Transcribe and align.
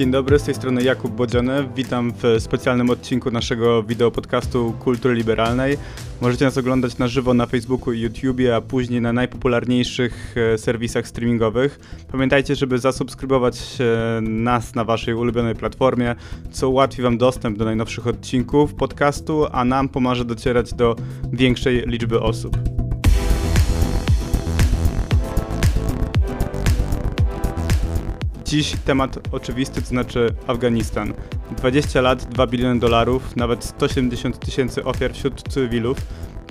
Dzień 0.00 0.10
dobry, 0.10 0.38
z 0.38 0.42
tej 0.42 0.54
strony 0.54 0.82
Jakub 0.82 1.12
Bodziony. 1.12 1.68
Witam 1.76 2.12
w 2.22 2.36
specjalnym 2.38 2.90
odcinku 2.90 3.30
naszego 3.30 3.82
wideopodcastu 3.82 4.74
Kultury 4.78 5.14
Liberalnej. 5.14 5.76
Możecie 6.20 6.44
nas 6.44 6.58
oglądać 6.58 6.98
na 6.98 7.08
żywo 7.08 7.34
na 7.34 7.46
Facebooku 7.46 7.92
i 7.92 8.00
YouTubie, 8.00 8.56
a 8.56 8.60
później 8.60 9.00
na 9.00 9.12
najpopularniejszych 9.12 10.34
e, 10.36 10.58
serwisach 10.58 11.08
streamingowych. 11.08 11.80
Pamiętajcie, 12.12 12.54
żeby 12.54 12.78
zasubskrybować 12.78 13.78
e, 13.80 14.20
nas 14.20 14.74
na 14.74 14.84
waszej 14.84 15.14
ulubionej 15.14 15.54
platformie, 15.54 16.16
co 16.50 16.70
ułatwi 16.70 17.02
wam 17.02 17.18
dostęp 17.18 17.58
do 17.58 17.64
najnowszych 17.64 18.06
odcinków 18.06 18.74
podcastu, 18.74 19.46
a 19.52 19.64
nam 19.64 19.88
pomoże 19.88 20.24
docierać 20.24 20.74
do 20.74 20.96
większej 21.32 21.82
liczby 21.86 22.20
osób. 22.20 22.79
Dziś 28.50 28.76
temat 28.84 29.28
oczywisty, 29.32 29.82
to 29.82 29.86
znaczy 29.88 30.34
Afganistan. 30.46 31.12
20 31.56 32.00
lat, 32.00 32.24
2 32.24 32.46
biliony 32.46 32.80
dolarów, 32.80 33.36
nawet 33.36 33.64
170 33.64 34.38
tysięcy 34.38 34.84
ofiar 34.84 35.12
wśród 35.12 35.42
cywilów, 35.52 35.98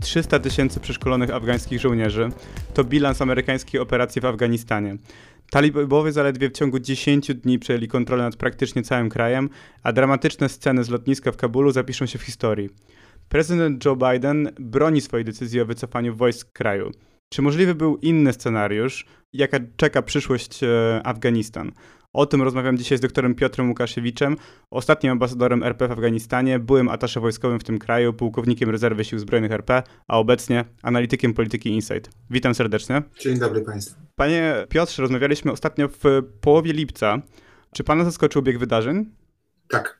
300 0.01 0.39
tysięcy 0.39 0.79
przeszkolonych 0.79 1.31
afgańskich 1.33 1.81
żołnierzy. 1.81 2.29
To 2.73 2.83
bilans 2.83 3.21
amerykańskiej 3.21 3.81
operacji 3.81 4.21
w 4.21 4.25
Afganistanie. 4.25 4.95
Talibowie 5.51 6.11
zaledwie 6.11 6.49
w 6.49 6.53
ciągu 6.53 6.79
10 6.79 7.33
dni 7.33 7.59
przejęli 7.59 7.87
kontrolę 7.87 8.23
nad 8.23 8.35
praktycznie 8.35 8.83
całym 8.83 9.09
krajem, 9.09 9.49
a 9.83 9.93
dramatyczne 9.93 10.49
sceny 10.49 10.83
z 10.83 10.89
lotniska 10.89 11.31
w 11.31 11.37
Kabulu 11.37 11.71
zapiszą 11.71 12.05
się 12.05 12.19
w 12.19 12.23
historii. 12.23 12.69
Prezydent 13.29 13.85
Joe 13.85 13.95
Biden 13.95 14.51
broni 14.59 15.01
swojej 15.01 15.25
decyzji 15.25 15.61
o 15.61 15.65
wycofaniu 15.65 16.15
wojsk 16.15 16.51
kraju. 16.51 16.91
Czy 17.29 17.41
możliwy 17.41 17.75
był 17.75 17.97
inny 17.97 18.33
scenariusz? 18.33 19.05
Jaka 19.33 19.57
czeka 19.75 20.01
przyszłość 20.01 20.63
e, 20.63 21.01
Afganistan? 21.03 21.71
O 22.13 22.25
tym 22.25 22.41
rozmawiam 22.41 22.77
dzisiaj 22.77 22.97
z 22.97 23.01
doktorem 23.01 23.35
Piotrem 23.35 23.69
Łukaszewiczem, 23.69 24.35
ostatnim 24.71 25.11
ambasadorem 25.11 25.63
RP 25.63 25.87
w 25.87 25.91
Afganistanie, 25.91 26.59
byłym 26.59 26.89
atasze 26.89 27.19
wojskowym 27.19 27.59
w 27.59 27.63
tym 27.63 27.79
kraju, 27.79 28.13
pułkownikiem 28.13 28.69
rezerwy 28.69 29.05
sił 29.05 29.19
zbrojnych 29.19 29.51
RP, 29.51 29.83
a 30.07 30.17
obecnie 30.17 30.65
analitykiem 30.83 31.33
polityki 31.33 31.69
Insight. 31.69 32.09
Witam 32.29 32.55
serdecznie. 32.55 33.03
Dzień 33.19 33.39
dobry 33.39 33.61
Państwu. 33.61 33.95
Panie 34.15 34.65
Piotrze, 34.69 35.01
rozmawialiśmy 35.01 35.51
ostatnio 35.51 35.87
w 35.87 36.03
połowie 36.41 36.73
lipca. 36.73 37.21
Czy 37.73 37.83
Pana 37.83 38.05
zaskoczył 38.05 38.41
bieg 38.41 38.57
wydarzeń? 38.57 39.05
Tak. 39.69 39.99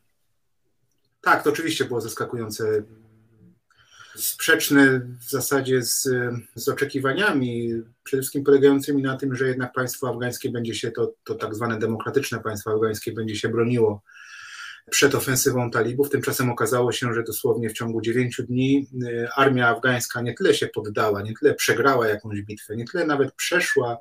Tak, 1.22 1.44
to 1.44 1.50
oczywiście 1.50 1.86
było 1.86 2.02
zaskakujące 2.02 2.84
sprzeczne 4.20 5.00
w 5.00 5.30
zasadzie 5.30 5.84
z, 5.84 6.10
z 6.56 6.70
oczekiwaniami, 6.70 7.74
przede 8.04 8.22
wszystkim 8.22 8.44
polegającymi 8.44 9.04
na 9.04 9.18
tym, 9.18 9.36
że 9.36 9.48
jednak 9.48 9.74
państwo 9.74 10.10
afgańskie 10.10 10.50
będzie 10.50 10.76
się, 10.76 10.92
to, 10.92 11.14
to 11.24 11.36
tak 11.36 11.56
zwane 11.56 11.80
demokratyczne 11.80 12.40
państwo 12.40 12.72
afgańskie 12.72 13.12
będzie 13.12 13.36
się 13.36 13.50
broniło 13.50 14.02
przed 14.90 15.16
ofensywą 15.16 15.72
talibów. 15.72 16.10
Tymczasem 16.10 16.50
okazało 16.50 16.92
się, 16.92 17.14
że 17.14 17.24
dosłownie 17.24 17.70
w 17.70 17.74
ciągu 17.74 18.02
dziewięciu 18.02 18.44
dni 18.44 18.88
y, 19.04 19.28
armia 19.36 19.68
afgańska 19.68 20.22
nie 20.22 20.34
tyle 20.34 20.54
się 20.54 20.68
poddała, 20.68 21.22
nie 21.22 21.34
tyle 21.34 21.54
przegrała 21.54 22.08
jakąś 22.08 22.42
bitwę, 22.42 22.76
nie 22.76 22.86
tyle 22.86 23.06
nawet 23.06 23.34
przeszła 23.34 23.98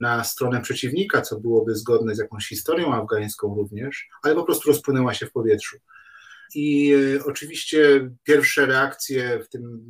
na 0.00 0.24
stronę 0.24 0.60
przeciwnika, 0.60 1.22
co 1.22 1.40
byłoby 1.40 1.74
zgodne 1.74 2.14
z 2.14 2.18
jakąś 2.18 2.48
historią 2.48 2.94
afgańską 2.94 3.54
również, 3.54 4.08
ale 4.22 4.34
po 4.34 4.44
prostu 4.44 4.68
rozpłynęła 4.68 5.14
się 5.14 5.26
w 5.26 5.32
powietrzu. 5.32 5.76
I 6.54 6.92
e, 6.92 7.24
oczywiście 7.24 8.10
pierwsze 8.24 8.66
reakcje 8.66 9.40
w 9.44 9.48
tym 9.48 9.80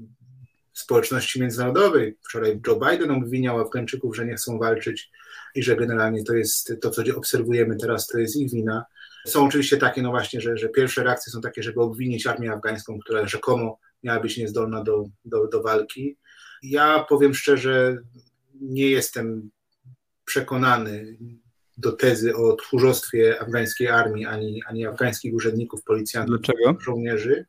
społeczności 0.72 1.40
międzynarodowej. 1.40 2.16
Wczoraj 2.28 2.60
Joe 2.66 2.80
Biden 2.80 3.10
obwiniał 3.10 3.60
Afgańczyków, 3.60 4.16
że 4.16 4.26
nie 4.26 4.34
chcą 4.34 4.58
walczyć 4.58 5.10
i 5.54 5.62
że 5.62 5.76
generalnie 5.76 6.24
to 6.24 6.34
jest 6.34 6.74
to, 6.80 6.90
co 6.90 7.02
obserwujemy 7.16 7.76
teraz, 7.76 8.06
to 8.06 8.18
jest 8.18 8.36
ich 8.36 8.50
wina. 8.50 8.84
Są 9.26 9.46
oczywiście 9.46 9.76
takie, 9.76 10.02
no 10.02 10.10
właśnie, 10.10 10.40
że, 10.40 10.56
że 10.56 10.68
pierwsze 10.68 11.04
reakcje 11.04 11.32
są 11.32 11.40
takie, 11.40 11.62
żeby 11.62 11.80
obwinić 11.80 12.26
armię 12.26 12.52
afgańską, 12.52 12.98
która 12.98 13.26
rzekomo 13.26 13.78
miała 14.02 14.20
być 14.20 14.36
niezdolna 14.36 14.84
do, 14.84 15.04
do, 15.24 15.46
do 15.46 15.62
walki. 15.62 16.16
Ja 16.62 17.06
powiem 17.08 17.34
szczerze, 17.34 17.98
nie 18.60 18.90
jestem 18.90 19.50
przekonany, 20.24 21.16
do 21.80 21.92
tezy 21.92 22.36
o 22.36 22.52
tchórzostwie 22.52 23.40
afgańskiej 23.40 23.88
armii, 23.88 24.26
ani, 24.26 24.62
ani 24.66 24.86
afgańskich 24.86 25.34
urzędników, 25.34 25.82
policjantów, 25.82 26.36
Dlaczego? 26.40 26.80
żołnierzy, 26.80 27.46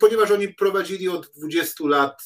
ponieważ 0.00 0.30
oni 0.30 0.48
prowadzili 0.48 1.08
od 1.08 1.30
20 1.36 1.84
lat, 1.88 2.22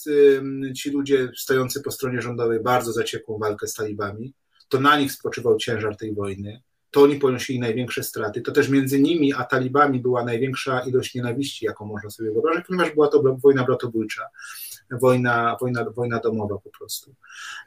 ci 0.76 0.90
ludzie 0.90 1.30
stojący 1.36 1.82
po 1.82 1.90
stronie 1.90 2.22
rządowej, 2.22 2.60
bardzo 2.60 2.92
zaciekłą 2.92 3.38
walkę 3.38 3.66
z 3.66 3.74
talibami. 3.74 4.34
To 4.68 4.80
na 4.80 4.98
nich 4.98 5.12
spoczywał 5.12 5.56
ciężar 5.56 5.96
tej 5.96 6.14
wojny. 6.14 6.62
To 6.90 7.02
oni 7.02 7.16
ponosili 7.16 7.60
największe 7.60 8.02
straty. 8.02 8.40
To 8.40 8.52
też 8.52 8.68
między 8.68 9.00
nimi 9.00 9.34
a 9.34 9.44
talibami 9.44 10.00
była 10.00 10.24
największa 10.24 10.80
ilość 10.80 11.14
nienawiści, 11.14 11.64
jaką 11.64 11.86
można 11.86 12.10
sobie 12.10 12.32
wyobrazić, 12.32 12.66
ponieważ 12.66 12.94
była 12.94 13.08
to 13.08 13.36
wojna 13.42 13.64
bratobójcza 13.64 14.22
wojna, 14.90 15.56
wojna, 15.60 15.84
wojna 15.90 16.18
domowa 16.18 16.58
po 16.58 16.70
prostu. 16.78 17.14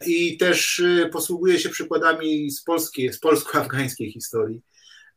I 0.06 0.38
też 0.38 0.80
y, 0.80 1.09
posługuje 1.14 1.59
się 1.59 1.70
przykładami 1.70 2.52
z 2.52 2.64
polskiej, 2.64 3.14
z 3.14 3.20
polsko-afgańskiej 3.20 4.12
historii. 4.12 4.62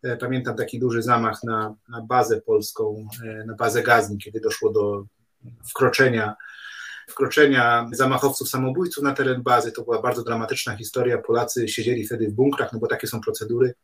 E, 0.03 0.17
pamiętam 0.17 0.57
taki 0.57 0.79
duży 0.79 1.03
zamach 1.03 1.45
na, 1.45 1.75
na 1.89 2.01
bazę 2.01 2.41
polską, 2.41 3.09
e, 3.25 3.45
na 3.47 3.55
bazę 3.55 3.83
Gazni, 3.83 4.19
kiedy 4.19 4.41
doszło 4.41 4.73
do 4.73 5.07
wkroczenia 5.71 6.35
wkroczenia 7.09 7.89
zamachowców 7.93 8.49
samobójców 8.49 9.05
na 9.05 9.13
teren 9.13 9.43
bazy. 9.43 9.73
To 9.73 9.83
była 9.83 10.03
bardzo 10.03 10.23
dramatyczna 10.23 10.77
historia. 10.77 11.19
Polacy 11.19 11.69
siedzieli 11.69 12.07
wtedy 12.07 12.29
w 12.29 12.33
bunkrach, 12.33 12.73
no 12.73 12.79
bo 12.79 12.87
takie 12.87 13.07
są 13.07 13.21
procedury. 13.21 13.75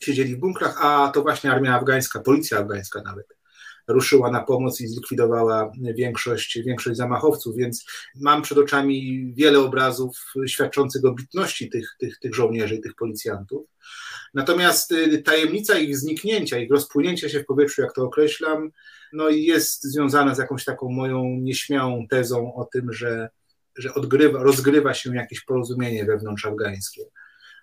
Siedzieli 0.00 0.36
w 0.36 0.38
bunkrach, 0.38 0.84
a 0.84 1.10
to 1.14 1.22
właśnie 1.22 1.52
armia 1.52 1.74
afgańska, 1.74 2.20
policja 2.20 2.58
afgańska 2.58 3.02
nawet 3.02 3.35
ruszyła 3.88 4.30
na 4.30 4.42
pomoc 4.42 4.80
i 4.80 4.88
zlikwidowała 4.88 5.72
większość, 5.94 6.58
większość 6.62 6.96
zamachowców, 6.96 7.56
więc 7.56 7.86
mam 8.20 8.42
przed 8.42 8.58
oczami 8.58 9.32
wiele 9.34 9.58
obrazów 9.58 10.32
świadczących 10.46 11.04
o 11.04 11.12
bitności 11.12 11.70
tych, 11.70 11.96
tych, 11.98 12.18
tych 12.18 12.34
żołnierzy 12.34 12.74
i 12.74 12.80
tych 12.80 12.94
policjantów. 12.94 13.66
Natomiast 14.34 14.92
y, 14.92 15.22
tajemnica 15.22 15.78
ich 15.78 15.98
zniknięcia, 15.98 16.58
ich 16.58 16.70
rozpłynięcia 16.70 17.28
się 17.28 17.40
w 17.40 17.46
powietrzu, 17.46 17.82
jak 17.82 17.92
to 17.92 18.04
określam, 18.04 18.70
no 19.12 19.28
jest 19.28 19.82
związana 19.84 20.34
z 20.34 20.38
jakąś 20.38 20.64
taką 20.64 20.88
moją 20.88 21.24
nieśmiałą 21.24 22.06
tezą 22.08 22.54
o 22.54 22.64
tym, 22.64 22.92
że, 22.92 23.28
że 23.76 23.94
odgrywa, 23.94 24.42
rozgrywa 24.42 24.94
się 24.94 25.16
jakieś 25.16 25.44
porozumienie 25.44 26.04
wewnątrz 26.04 26.46
afgańskie 26.46 27.02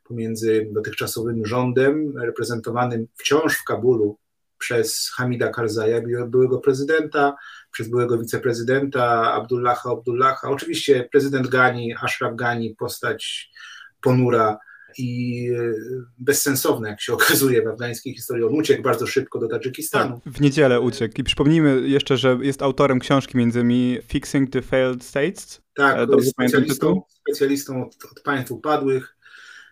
pomiędzy 0.03 0.69
dotychczasowym 0.71 1.45
rządem, 1.45 2.17
reprezentowanym 2.17 3.07
wciąż 3.15 3.57
w 3.57 3.63
Kabulu 3.63 4.17
przez 4.63 5.11
Hamida 5.15 5.49
Karzaja, 5.49 6.01
byłego 6.27 6.59
prezydenta, 6.59 7.35
przez 7.71 7.89
byłego 7.89 8.17
wiceprezydenta 8.17 9.33
Abdullaha 9.33 9.91
Abdullaha. 9.91 10.49
Oczywiście 10.49 11.09
prezydent 11.11 11.47
Gani, 11.47 11.95
Ashraf 12.01 12.35
Gani, 12.35 12.75
postać 12.75 13.51
ponura 14.01 14.57
i 14.97 15.47
e, 15.51 15.73
bezsensowna, 16.17 16.89
jak 16.89 17.01
się 17.01 17.13
okazuje 17.19 17.61
w 17.63 17.67
afgańskiej 17.67 18.13
historii. 18.13 18.43
On 18.43 18.55
uciekł 18.55 18.83
bardzo 18.83 19.07
szybko 19.07 19.39
do 19.39 19.47
Tadżykistanu. 19.47 20.21
Tak, 20.23 20.33
w 20.33 20.41
niedzielę 20.41 20.81
uciekł. 20.81 21.13
I 21.17 21.23
przypomnijmy 21.23 21.89
jeszcze, 21.89 22.17
że 22.17 22.37
jest 22.41 22.61
autorem 22.61 22.99
książki 22.99 23.37
między 23.37 23.59
innymi 23.59 23.99
Fixing 24.07 24.49
the 24.49 24.61
Failed 24.61 25.03
States. 25.03 25.61
Tak, 25.73 25.97
e, 25.97 26.15
jest 26.15 26.29
specjalistą, 26.29 27.01
specjalistą 27.07 27.85
od, 27.85 27.95
od 28.11 28.23
państw 28.23 28.51
upadłych. 28.51 29.17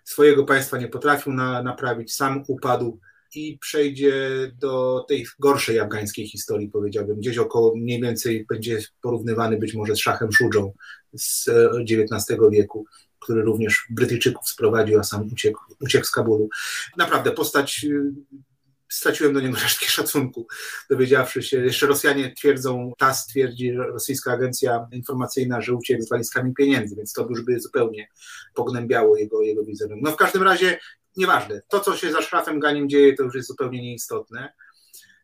Swojego 0.03 0.45
państwa 0.45 0.77
nie 0.77 0.87
potrafił 0.87 1.33
na, 1.33 1.63
naprawić, 1.63 2.15
sam 2.15 2.43
upadł 2.47 2.99
i 3.35 3.57
przejdzie 3.57 4.13
do 4.59 5.05
tej 5.07 5.25
gorszej 5.39 5.79
afgańskiej 5.79 6.27
historii, 6.27 6.69
powiedziałbym. 6.69 7.19
Gdzieś 7.19 7.37
około 7.37 7.75
mniej 7.75 8.01
więcej 8.01 8.45
będzie 8.49 8.79
porównywany 9.01 9.57
być 9.57 9.73
może 9.73 9.95
z 9.95 9.99
szachem 9.99 10.31
Szudżą 10.31 10.73
z 11.13 11.49
XIX 11.89 12.31
e, 12.31 12.49
wieku, 12.51 12.85
który 13.19 13.41
również 13.41 13.85
Brytyjczyków 13.89 14.49
sprowadził, 14.49 14.99
a 14.99 15.03
sam 15.03 15.27
uciekł, 15.33 15.59
uciekł 15.79 16.05
z 16.05 16.11
Kabulu. 16.11 16.49
Naprawdę 16.97 17.31
postać 17.31 17.85
e, 17.85 18.11
straciłem 18.89 19.33
do 19.33 19.41
niego 19.41 19.57
resztkę 19.63 19.85
szacunku, 19.99 20.47
dowiedziawszy 20.89 21.43
się, 21.43 21.57
jeszcze 21.57 21.87
Rosjanie 21.87 22.33
twierdzą, 22.33 22.93
TAS 22.97 23.25
twierdzi, 23.27 23.71
rosyjska 23.71 24.31
agencja 24.31 24.87
informacyjna, 24.91 25.61
że 25.61 25.73
uciekł 25.73 26.03
z 26.03 26.09
walizkami 26.09 26.53
pieniędzy, 26.53 26.95
więc 26.95 27.13
to 27.13 27.27
już 27.29 27.41
by 27.41 27.59
zupełnie 27.59 28.07
pognębiało 28.53 29.17
jego, 29.17 29.41
jego 29.41 29.63
wizerunek. 29.65 30.03
No 30.03 30.11
w 30.11 30.15
każdym 30.15 30.43
razie 30.43 30.79
nieważne. 31.17 31.61
To, 31.69 31.79
co 31.79 31.97
się 31.97 32.11
za 32.11 32.21
szrafem 32.21 32.59
Ganim 32.59 32.89
dzieje, 32.89 33.15
to 33.15 33.23
już 33.23 33.35
jest 33.35 33.47
zupełnie 33.47 33.81
nieistotne. 33.81 34.53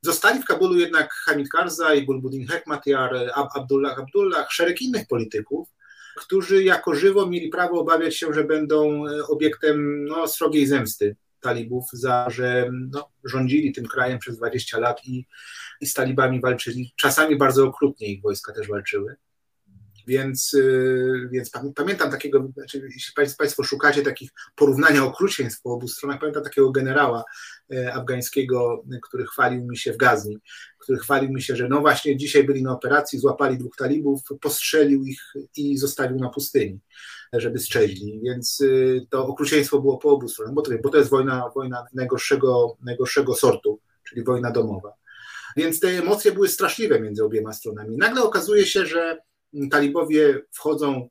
Zostali 0.01 0.41
w 0.41 0.45
Kabulu 0.45 0.79
jednak 0.79 1.13
Hamid 1.25 1.49
Karzai, 1.49 2.05
Bulbuddin 2.05 2.47
Hekmatyar, 2.47 3.31
Abdullah 3.55 3.99
Abdullah, 3.99 4.51
szereg 4.51 4.81
innych 4.81 5.07
polityków, 5.07 5.69
którzy 6.17 6.63
jako 6.63 6.95
żywo 6.95 7.25
mieli 7.25 7.49
prawo 7.49 7.79
obawiać 7.79 8.17
się, 8.17 8.33
że 8.33 8.43
będą 8.43 9.07
e, 9.07 9.23
obiektem 9.27 10.05
no, 10.05 10.27
srogiej 10.27 10.67
zemsty 10.67 11.15
talibów 11.39 11.85
za, 11.93 12.27
że 12.29 12.69
no, 12.91 13.09
rządzili 13.23 13.73
tym 13.73 13.85
krajem 13.85 14.19
przez 14.19 14.37
20 14.37 14.79
lat 14.79 15.05
i, 15.05 15.25
i 15.81 15.85
z 15.85 15.93
talibami 15.93 16.41
walczyli. 16.41 16.93
Czasami 16.95 17.35
bardzo 17.35 17.65
okrutnie 17.65 18.07
ich 18.07 18.21
wojska 18.21 18.53
też 18.53 18.67
walczyły. 18.67 19.15
Więc, 20.07 20.53
y, 20.53 21.29
więc 21.31 21.51
pamiętam 21.75 22.11
takiego, 22.11 22.47
znaczy, 22.53 22.89
jeśli 22.93 23.13
Państwo 23.37 23.63
szukacie 23.63 24.01
takich 24.01 24.31
porównania 24.55 25.03
okrucieństw 25.05 25.61
po 25.61 25.73
obu 25.73 25.87
stronach, 25.87 26.19
pamiętam 26.19 26.43
takiego 26.43 26.71
generała 26.71 27.23
e, 27.73 27.93
afgańskiego, 27.93 28.83
który 29.03 29.25
chwalił 29.25 29.65
mi 29.65 29.77
się 29.77 29.93
w 29.93 29.97
Gazni, 29.97 30.37
który 30.79 30.99
chwalił 30.99 31.31
mi 31.31 31.41
się, 31.41 31.55
że 31.55 31.67
no 31.67 31.81
właśnie 31.81 32.17
dzisiaj 32.17 32.43
byli 32.43 32.63
na 32.63 32.73
operacji, 32.73 33.19
złapali 33.19 33.57
dwóch 33.57 33.75
talibów, 33.75 34.21
postrzelił 34.41 35.05
ich 35.05 35.21
i 35.57 35.77
zostawił 35.77 36.17
na 36.17 36.29
pustyni, 36.29 36.79
żeby 37.33 37.59
strzeźli. 37.59 38.21
Więc 38.23 38.61
y, 38.61 39.05
to 39.09 39.27
okrucieństwo 39.27 39.81
było 39.81 39.97
po 39.97 40.09
obu 40.09 40.29
stronach, 40.29 40.53
bo 40.53 40.61
to, 40.61 40.71
bo 40.83 40.89
to 40.89 40.97
jest 40.97 41.09
wojna, 41.09 41.49
wojna 41.55 41.85
najgorszego, 41.93 42.77
najgorszego 42.81 43.33
sortu, 43.33 43.79
czyli 44.09 44.23
wojna 44.23 44.51
domowa. 44.51 44.93
Więc 45.57 45.79
te 45.79 45.87
emocje 45.87 46.31
były 46.31 46.47
straszliwe 46.47 46.99
między 46.99 47.23
obiema 47.23 47.53
stronami. 47.53 47.97
Nagle 47.97 48.23
okazuje 48.23 48.65
się, 48.65 48.85
że 48.85 49.17
talibowie 49.71 50.41
wchodzą 50.51 51.09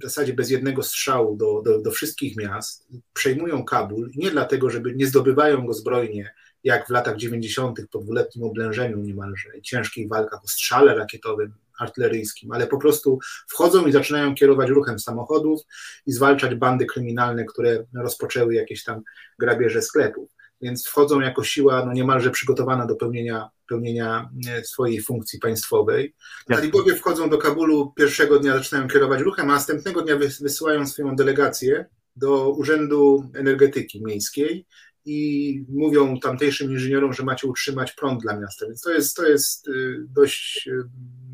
w 0.00 0.02
zasadzie 0.02 0.34
bez 0.34 0.50
jednego 0.50 0.82
strzału 0.82 1.36
do, 1.36 1.62
do, 1.62 1.82
do, 1.82 1.90
wszystkich 1.90 2.36
miast, 2.36 2.88
przejmują 3.12 3.64
Kabul, 3.64 4.10
nie 4.16 4.30
dlatego, 4.30 4.70
żeby 4.70 4.94
nie 4.94 5.06
zdobywają 5.06 5.66
go 5.66 5.72
zbrojnie, 5.72 6.34
jak 6.64 6.86
w 6.86 6.90
latach 6.90 7.16
90. 7.16 7.80
po 7.90 7.98
dwuletnim 7.98 8.44
oblężeniu 8.44 8.96
niemalże, 8.96 9.62
ciężkich 9.62 10.08
walkach 10.08 10.44
o 10.44 10.48
strzale 10.48 10.94
rakietowym, 10.94 11.54
artyleryjskim, 11.78 12.52
ale 12.52 12.66
po 12.66 12.78
prostu 12.78 13.18
wchodzą 13.48 13.86
i 13.86 13.92
zaczynają 13.92 14.34
kierować 14.34 14.70
ruchem 14.70 14.98
samochodów 14.98 15.60
i 16.06 16.12
zwalczać 16.12 16.54
bandy 16.54 16.86
kryminalne, 16.86 17.44
które 17.44 17.84
rozpoczęły 17.94 18.54
jakieś 18.54 18.84
tam 18.84 19.02
grabieże 19.38 19.82
sklepów 19.82 20.34
więc 20.64 20.86
wchodzą 20.86 21.20
jako 21.20 21.44
siła 21.44 21.86
no 21.86 21.92
niemalże 21.92 22.30
przygotowana 22.30 22.86
do 22.86 22.96
pełnienia, 22.96 23.50
pełnienia 23.68 24.30
e, 24.48 24.64
swojej 24.64 25.02
funkcji 25.02 25.38
państwowej. 25.38 26.14
Talibowie 26.48 26.96
wchodzą 26.96 27.30
do 27.30 27.38
Kabulu 27.38 27.92
pierwszego 27.96 28.38
dnia, 28.38 28.56
zaczynają 28.56 28.88
kierować 28.88 29.20
ruchem, 29.20 29.50
a 29.50 29.54
następnego 29.54 30.02
dnia 30.02 30.16
wysyłają 30.40 30.86
swoją 30.86 31.16
delegację 31.16 31.86
do 32.16 32.50
Urzędu 32.50 33.30
Energetyki 33.34 34.04
Miejskiej 34.04 34.66
i 35.04 35.64
mówią 35.68 36.20
tamtejszym 36.20 36.70
inżynierom, 36.70 37.12
że 37.12 37.22
macie 37.22 37.46
utrzymać 37.46 37.92
prąd 37.92 38.22
dla 38.22 38.40
miasta. 38.40 38.66
Więc 38.66 38.80
to 38.80 38.90
jest, 38.90 39.16
to 39.16 39.26
jest 39.26 39.68
y, 39.68 39.96
dość 40.08 40.66
y, 40.66 40.82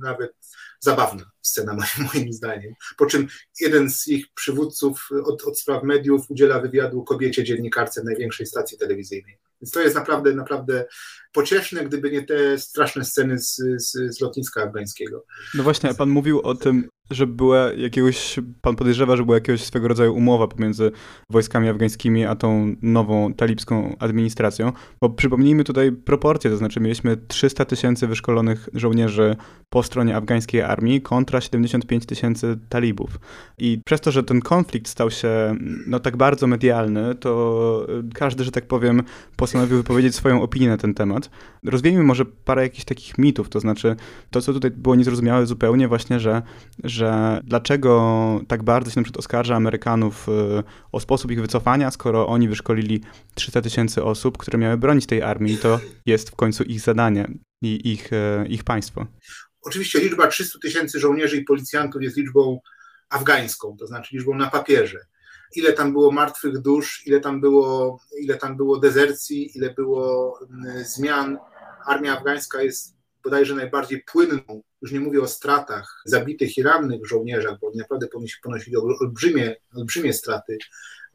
nawet 0.03 0.33
zabawna 0.81 1.31
scena 1.43 1.75
moim, 1.77 2.11
moim 2.15 2.33
zdaniem. 2.33 2.73
Po 2.97 3.07
czym 3.07 3.29
jeden 3.61 3.91
z 3.91 4.09
ich 4.09 4.27
przywódców 4.35 5.09
od, 5.25 5.43
od 5.43 5.59
spraw 5.59 5.83
mediów 5.83 6.31
udziela 6.31 6.61
wywiadu 6.61 7.05
kobiecie 7.05 7.45
dziennikarce 7.45 8.05
największej 8.05 8.47
stacji 8.47 8.79
telewizyjnej. 8.79 9.39
Więc 9.63 9.71
to 9.71 9.81
jest 9.81 9.97
naprawdę, 9.97 10.35
naprawdę 10.35 10.85
pocieszne, 11.33 11.85
gdyby 11.85 12.11
nie 12.11 12.23
te 12.23 12.59
straszne 12.59 13.05
sceny 13.05 13.39
z, 13.39 13.57
z, 13.57 14.17
z 14.17 14.21
lotniska 14.21 14.63
afgańskiego. 14.63 15.25
No 15.55 15.63
właśnie, 15.63 15.95
pan 15.95 16.09
mówił 16.09 16.41
o 16.41 16.55
tym, 16.55 16.89
że 17.11 17.27
była 17.27 17.73
jakiegoś, 17.73 18.41
pan 18.61 18.77
podejrzewa, 18.77 19.17
że 19.17 19.25
była 19.25 19.37
jakiegoś 19.37 19.65
swego 19.65 19.89
rodzaju 19.89 20.15
umowa 20.15 20.49
pomiędzy 20.49 20.91
wojskami 21.31 21.69
afgańskimi 21.69 22.25
a 22.25 22.37
tą 22.37 22.77
nową 22.83 23.35
talibską 23.35 23.97
administracją, 23.99 24.73
bo 25.01 25.11
przypomnijmy 25.11 25.65
tutaj 25.65 25.93
proporcje, 25.93 26.51
to 26.51 26.57
znaczy 26.57 26.81
mieliśmy 26.81 27.17
300 27.17 27.65
tysięcy 27.65 28.07
wyszkolonych 28.07 28.69
żołnierzy 28.75 29.37
po 29.71 29.83
stronie 29.83 30.17
afgańskiej 30.17 30.63
armii 30.63 31.01
kontra 31.01 31.41
75 31.41 32.07
tysięcy 32.07 32.59
talibów. 32.69 33.21
I 33.59 33.81
przez 33.85 34.01
to, 34.01 34.11
że 34.11 34.23
ten 34.23 34.41
konflikt 34.41 34.89
stał 34.89 35.11
się 35.11 35.55
no, 35.87 36.01
tak 36.01 36.17
bardzo 36.17 36.47
medialny, 36.47 37.15
to 37.15 37.87
każdy, 38.15 38.45
że 38.45 38.51
tak 38.51 38.67
powiem, 38.67 39.03
postanowił 39.37 39.77
wypowiedzieć 39.77 40.15
swoją 40.15 40.43
opinię 40.43 40.69
na 40.69 40.77
ten 40.77 40.95
temat. 40.95 41.31
Rozwiejmy 41.65 42.03
może 42.03 42.25
parę 42.25 42.63
jakichś 42.63 42.85
takich 42.85 43.19
mitów, 43.19 43.49
to 43.49 43.61
znaczy 43.61 43.97
to, 44.31 44.41
co 44.41 44.53
tutaj 44.53 44.71
było 44.71 44.95
niezrozumiałe 44.95 45.47
zupełnie 45.47 45.89
właśnie, 45.89 46.21
że, 46.21 46.43
że 46.85 47.00
dlaczego 47.45 48.41
tak 48.49 48.63
bardzo 48.63 48.91
się 48.91 49.01
na 49.01 49.05
przykład 49.05 49.19
oskarża 49.19 49.57
Amerykanów 49.57 50.29
y, 50.29 50.33
o 50.93 51.01
sposób 51.01 51.31
ich 51.31 51.41
wycofania, 51.41 51.91
skoro 51.91 52.27
oni 52.27 52.49
wyszkolili 52.49 53.01
300 53.35 53.63
tysięcy 53.63 54.05
osób, 54.05 54.39
które 54.39 54.59
miały 54.59 54.77
bronić 54.77 55.07
tej 55.07 55.23
armii, 55.23 55.59
to 55.59 55.81
jest 56.07 56.31
w 56.31 56.37
końcu 56.37 56.63
ich 56.65 56.81
zadanie 56.81 57.29
i 57.63 57.93
ich, 57.93 58.13
y, 58.13 58.47
ich 58.49 58.65
państwo. 58.65 59.07
Oczywiście 59.63 60.01
liczba 60.01 60.27
300 60.27 60.59
tysięcy 60.59 61.01
żołnierzy 61.01 61.37
i 61.37 61.45
policjantów 61.45 62.03
jest 62.03 62.17
liczbą 62.17 62.61
afgańską, 63.09 63.77
to 63.79 63.87
znaczy 63.87 64.17
liczbą 64.17 64.35
na 64.35 64.51
papierze. 64.51 64.99
Ile 65.57 65.73
tam 65.73 65.93
było 65.93 66.13
martwych 66.13 66.59
dusz, 66.59 67.03
ile 67.07 67.21
tam 67.21 67.41
było, 67.41 68.01
ile 68.21 68.37
tam 68.37 68.57
było 68.57 68.79
dezercji, 68.79 69.57
ile 69.57 69.75
było 69.75 70.39
mm, 70.51 70.85
zmian. 70.85 71.39
Armia 71.87 72.17
afgańska 72.17 72.63
jest 72.63 72.97
bodajże 73.25 73.55
najbardziej 73.55 74.05
płynną, 74.13 74.63
już 74.83 74.93
nie 74.93 75.01
mówię 75.01 75.23
o 75.23 75.29
stratach 75.29 76.03
zabitych 76.05 76.59
i 76.59 76.63
rannych 76.63 77.07
żołnierzach, 77.07 77.59
bo 77.61 77.71
naprawdę 77.75 78.07
ponosili 78.43 78.77
olbrzymie, 78.77 79.57
olbrzymie 79.75 80.13
straty 80.13 80.59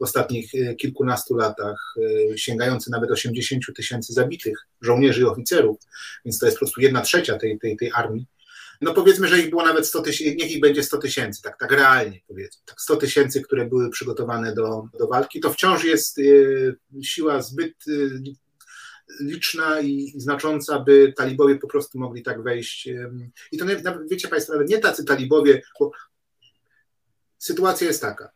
w 0.00 0.02
ostatnich 0.02 0.54
e, 0.54 0.74
kilkunastu 0.74 1.36
latach, 1.36 1.94
e, 2.32 2.38
sięgające 2.38 2.90
nawet 2.90 3.10
80 3.10 3.64
tysięcy 3.76 4.12
zabitych 4.12 4.58
żołnierzy 4.80 5.20
i 5.20 5.24
oficerów, 5.24 5.76
więc 6.24 6.38
to 6.38 6.46
jest 6.46 6.56
po 6.56 6.64
prostu 6.64 6.80
jedna 6.80 7.00
trzecia 7.00 7.38
tej, 7.38 7.58
tej, 7.58 7.76
tej 7.76 7.90
armii. 7.94 8.26
No 8.80 8.94
powiedzmy, 8.94 9.28
że 9.28 9.38
ich 9.38 9.50
było 9.50 9.64
nawet 9.64 9.86
100 9.86 10.02
tysięcy, 10.02 10.36
niech 10.36 10.52
ich 10.52 10.60
będzie 10.60 10.82
100 10.82 10.98
tysięcy, 10.98 11.42
tak, 11.42 11.58
tak 11.58 11.72
realnie 11.72 12.20
powiedzmy, 12.28 12.62
tak 12.66 12.80
100 12.80 12.96
tysięcy, 12.96 13.40
które 13.40 13.66
były 13.66 13.90
przygotowane 13.90 14.54
do, 14.54 14.88
do 14.98 15.06
walki, 15.06 15.40
to 15.40 15.52
wciąż 15.52 15.84
jest 15.84 16.18
y, 16.18 16.76
siła 17.02 17.42
zbyt 17.42 17.74
liczna 19.20 19.80
i 19.80 20.12
znacząca, 20.16 20.80
by 20.80 21.12
talibowie 21.16 21.58
po 21.58 21.68
prostu 21.68 21.98
mogli 21.98 22.22
tak 22.22 22.42
wejść. 22.42 22.88
Y, 22.88 23.30
I 23.52 23.58
to 23.58 23.64
wiecie 24.10 24.28
Państwo, 24.28 24.52
nawet 24.52 24.68
nie 24.68 24.78
tacy 24.78 25.04
talibowie, 25.04 25.62
bo 25.80 25.90
sytuacja 27.38 27.86
jest 27.86 28.00
taka. 28.00 28.30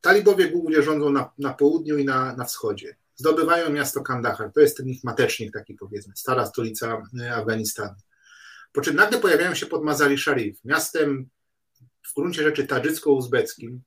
Talibowie 0.00 0.50
głównie 0.50 0.82
rządzą 0.82 1.10
na, 1.10 1.32
na 1.38 1.54
południu 1.54 1.98
i 1.98 2.04
na, 2.04 2.36
na 2.36 2.44
wschodzie. 2.44 2.96
Zdobywają 3.16 3.70
miasto 3.70 4.02
Kandahar, 4.02 4.52
to 4.52 4.60
jest 4.60 4.76
ten 4.76 4.88
ich 4.88 5.04
matecznik 5.04 5.52
taki 5.52 5.74
powiedzmy, 5.74 6.12
stara 6.16 6.46
stolica 6.46 7.02
Afganistanu. 7.34 7.94
Po 8.72 8.80
czym 8.80 8.96
nagle 8.96 9.18
pojawiają 9.18 9.54
się 9.54 9.66
pod 9.66 9.84
Mazari 9.84 10.18
Sharif, 10.18 10.64
miastem 10.64 11.28
w 12.02 12.14
gruncie 12.14 12.42
rzeczy 12.42 12.66
tadżycko-uzbeckim, 12.66 13.78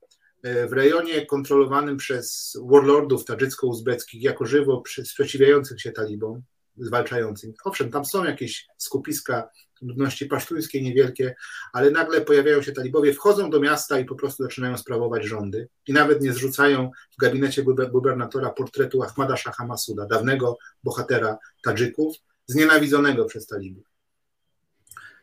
w 0.43 0.73
rejonie 0.73 1.25
kontrolowanym 1.25 1.97
przez 1.97 2.57
warlordów 2.69 3.25
tadżycko-uzbeckich, 3.25 4.21
jako 4.21 4.45
żywo 4.45 4.83
sprzeciwiających 5.03 5.81
się 5.81 5.91
talibom, 5.91 6.41
zwalczającym. 6.77 7.53
Owszem, 7.63 7.91
tam 7.91 8.05
są 8.05 8.23
jakieś 8.23 8.67
skupiska 8.77 9.49
ludności 9.81 10.25
pasztuńskiej 10.25 10.83
niewielkie, 10.83 11.35
ale 11.73 11.91
nagle 11.91 12.21
pojawiają 12.21 12.61
się 12.61 12.71
talibowie, 12.71 13.13
wchodzą 13.13 13.49
do 13.49 13.59
miasta 13.59 13.99
i 13.99 14.05
po 14.05 14.15
prostu 14.15 14.43
zaczynają 14.43 14.77
sprawować 14.77 15.25
rządy. 15.25 15.67
I 15.87 15.93
nawet 15.93 16.21
nie 16.21 16.33
zrzucają 16.33 16.91
w 17.13 17.17
gabinecie 17.21 17.63
gubernatora 17.91 18.49
portretu 18.49 19.03
Ahmada 19.03 19.37
Shaha 19.37 19.65
Masuda, 19.65 20.05
dawnego 20.05 20.57
bohatera 20.83 21.37
Tadżyków, 21.63 22.15
znienawidzonego 22.47 23.25
przez 23.25 23.47
talibów 23.47 23.93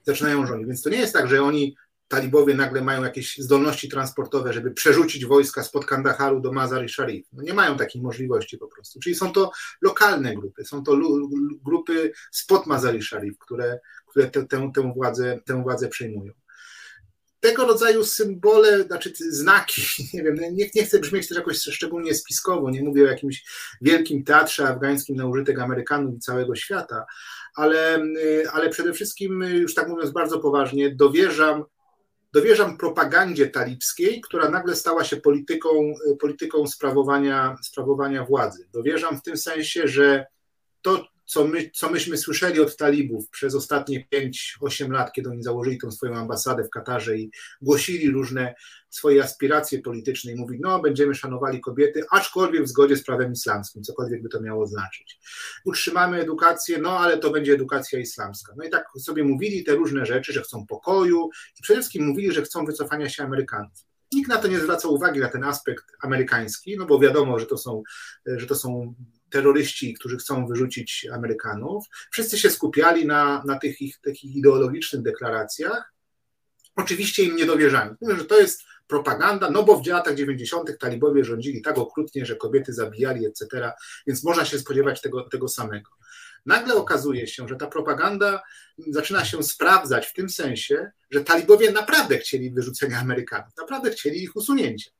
zaczynają 0.03 0.47
rządzić. 0.47 0.67
Więc 0.67 0.83
to 0.83 0.91
nie 0.91 0.99
jest 0.99 1.13
tak, 1.13 1.29
że 1.29 1.43
oni, 1.43 1.77
talibowie, 2.11 2.55
nagle 2.55 2.83
mają 2.83 3.05
jakieś 3.05 3.39
zdolności 3.39 3.89
transportowe, 3.89 4.53
żeby 4.53 4.71
przerzucić 4.71 5.27
wojska 5.27 5.63
spod 5.63 5.87
Kandaharu 5.87 6.41
do 6.41 6.53
Mazar 6.53 6.85
i 6.85 6.89
Sharif. 6.89 7.27
No 7.33 7.43
nie 7.43 7.55
mają 7.55 7.77
takiej 7.77 8.03
możliwości 8.03 8.59
po 8.59 8.69
prostu. 8.69 9.01
Czyli 9.01 9.15
są 9.15 9.33
to 9.33 9.51
lokalne 9.81 10.35
grupy, 10.35 10.65
są 10.65 10.83
to 10.83 10.99
grupy 11.65 12.13
spod 12.31 12.67
Mazar 12.67 12.97
i 12.97 13.03
Sharif, 13.03 13.39
które, 13.39 13.79
które 14.07 14.31
tę, 14.31 14.47
tę, 14.47 14.71
tę, 14.75 14.93
władzę, 14.93 15.41
tę 15.47 15.63
władzę 15.63 15.89
przejmują 15.89 16.33
tego 17.41 17.67
rodzaju 17.67 18.05
symbole, 18.05 18.83
znaczy 18.83 19.13
znaki, 19.31 19.83
nie 20.15 20.23
wiem, 20.23 20.35
nie, 20.35 20.71
nie 20.75 20.85
chcę 20.85 20.99
brzmieć 20.99 21.29
też 21.29 21.39
jakoś 21.39 21.59
szczególnie 21.59 22.15
spiskowo, 22.15 22.71
nie 22.71 22.83
mówię 22.83 23.03
o 23.03 23.07
jakimś 23.07 23.45
wielkim 23.81 24.25
teatrze 24.25 24.69
afgańskim 24.69 25.17
na 25.17 25.27
użytek 25.27 25.59
Amerykanów 25.59 26.15
i 26.15 26.21
całego 26.21 26.55
świata, 26.55 27.05
ale, 27.55 28.03
ale 28.53 28.69
przede 28.69 28.93
wszystkim, 28.93 29.43
już 29.43 29.75
tak 29.75 29.89
mówiąc 29.89 30.11
bardzo 30.11 30.39
poważnie, 30.39 30.95
dowierzam, 30.95 31.65
dowierzam 32.33 32.77
propagandzie 32.77 33.47
talibskiej, 33.47 34.21
która 34.21 34.49
nagle 34.49 34.77
stała 34.77 35.05
się 35.05 35.17
polityką, 35.17 35.95
polityką 36.21 36.67
sprawowania, 36.67 37.57
sprawowania 37.63 38.25
władzy. 38.25 38.69
Dowierzam 38.73 39.19
w 39.19 39.23
tym 39.23 39.37
sensie, 39.37 39.89
że 39.89 40.27
to, 40.83 41.07
co, 41.31 41.47
my, 41.47 41.71
co 41.75 41.91
myśmy 41.91 42.17
słyszeli 42.17 42.61
od 42.61 42.77
talibów 42.77 43.29
przez 43.29 43.55
ostatnie 43.55 44.07
5-8 44.63 44.91
lat, 44.91 45.13
kiedy 45.13 45.31
oni 45.31 45.43
założyli 45.43 45.79
tą 45.79 45.91
swoją 45.91 46.17
ambasadę 46.17 46.65
w 46.65 46.71
Katarze 46.71 47.17
i 47.17 47.31
głosili 47.63 48.11
różne 48.11 48.55
swoje 48.91 49.23
aspiracje 49.23 49.83
polityczne 49.83 50.33
i 50.33 50.37
mówili, 50.37 50.61
no 50.63 50.81
będziemy 50.81 51.15
szanowali 51.15 51.61
kobiety, 51.61 52.05
aczkolwiek 52.11 52.65
w 52.65 52.69
zgodzie 52.69 52.97
z 52.97 53.05
prawem 53.05 53.33
islamskim, 53.33 53.83
cokolwiek 53.83 54.23
by 54.23 54.29
to 54.29 54.41
miało 54.41 54.67
znaczyć. 54.67 55.21
Utrzymamy 55.65 56.21
edukację, 56.21 56.79
no 56.79 56.99
ale 56.99 57.19
to 57.19 57.31
będzie 57.31 57.53
edukacja 57.53 57.99
islamska. 57.99 58.53
No 58.57 58.65
i 58.65 58.71
tak 58.71 58.85
sobie 58.99 59.25
mówili 59.25 59.65
te 59.65 59.75
różne 59.75 60.07
rzeczy, 60.07 60.33
że 60.33 60.43
chcą 60.43 60.67
pokoju 60.67 61.29
i 61.59 61.63
przede 61.63 61.81
wszystkim 61.81 62.07
mówili, 62.07 62.33
że 62.33 62.43
chcą 62.43 62.65
wycofania 62.65 63.09
się 63.09 63.23
Amerykanów. 63.23 63.73
Nikt 64.13 64.29
na 64.29 64.37
to 64.37 64.49
nie 64.49 64.61
zwraca 64.61 64.89
uwagi, 64.89 65.21
na 65.21 65.29
ten 65.29 65.45
aspekt 65.45 65.85
amerykański, 66.01 66.77
no 66.77 66.87
bo 66.87 66.99
wiadomo, 66.99 67.39
że 67.39 67.47
to 67.47 67.59
są, 67.59 67.83
że 68.27 68.47
to 68.47 68.55
są 68.55 68.95
terroryści, 69.31 69.95
którzy 69.95 70.17
chcą 70.17 70.47
wyrzucić 70.47 71.07
Amerykanów. 71.13 71.87
Wszyscy 72.11 72.39
się 72.39 72.51
skupiali 72.51 73.07
na, 73.07 73.43
na 73.47 73.59
tych 73.59 73.81
ich 73.81 74.01
takich 74.01 74.37
ideologicznych 74.37 75.03
deklaracjach. 75.03 75.93
Oczywiście 76.77 77.23
im 77.23 77.37
nie 77.37 77.47
dowierzali. 77.47 77.91
Mówię, 78.01 78.17
że 78.17 78.25
to 78.25 78.41
jest 78.41 78.63
propaganda, 78.87 79.51
no 79.51 79.63
bo 79.63 79.81
w 79.81 79.87
latach 79.87 80.15
90. 80.15 80.79
talibowie 80.79 81.25
rządzili 81.25 81.63
tak 81.63 81.79
okrutnie, 81.79 82.27
że 82.27 82.37
kobiety 82.37 82.73
zabijali, 82.73 83.27
etc., 83.27 83.73
więc 84.07 84.25
można 84.25 84.45
się 84.45 84.59
spodziewać 84.59 85.01
tego, 85.01 85.23
tego 85.23 85.49
samego. 85.49 85.91
Nagle 86.47 86.75
okazuje 86.75 87.27
się, 87.27 87.49
że 87.49 87.57
ta 87.57 87.67
propaganda 87.67 88.43
zaczyna 88.89 89.25
się 89.25 89.43
sprawdzać 89.43 90.07
w 90.07 90.13
tym 90.13 90.31
sensie, 90.31 90.91
że 91.11 91.25
talibowie 91.25 91.73
naprawdę 91.73 92.19
chcieli 92.19 92.51
wyrzucenia 92.51 93.01
Amerykanów, 93.01 93.57
naprawdę 93.59 93.91
chcieli 93.91 94.23
ich 94.23 94.37
usunięcia. 94.37 94.91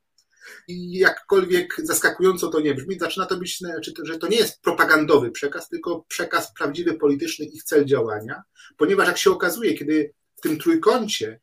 I 0.67 0.97
jakkolwiek 0.97 1.75
zaskakująco 1.83 2.47
to 2.47 2.59
nie 2.59 2.73
brzmi, 2.73 2.99
zaczyna 2.99 3.25
to 3.25 3.37
być, 3.37 3.57
znaczy, 3.57 3.93
że 4.03 4.17
to 4.17 4.27
nie 4.27 4.37
jest 4.37 4.61
propagandowy 4.61 5.31
przekaz, 5.31 5.69
tylko 5.69 6.05
przekaz 6.07 6.53
prawdziwy, 6.53 6.93
polityczny, 6.93 7.45
ich 7.45 7.63
cel 7.63 7.85
działania, 7.85 8.43
ponieważ 8.77 9.07
jak 9.07 9.17
się 9.17 9.31
okazuje, 9.31 9.73
kiedy 9.73 10.13
w 10.35 10.41
tym 10.41 10.59
trójkącie 10.59 11.39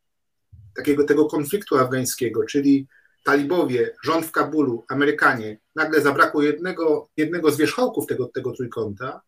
takiego 0.77 1.05
tego 1.05 1.27
konfliktu 1.27 1.77
afgańskiego, 1.77 2.45
czyli 2.45 2.87
talibowie, 3.25 3.97
rząd 4.05 4.27
w 4.27 4.31
Kabulu, 4.31 4.85
Amerykanie, 4.89 5.59
nagle 5.75 6.01
zabrakło 6.01 6.43
jednego, 6.43 7.11
jednego 7.17 7.51
z 7.51 7.57
wierzchołków 7.57 8.07
tego, 8.07 8.29
tego 8.35 8.53
trójkąta, 8.53 9.21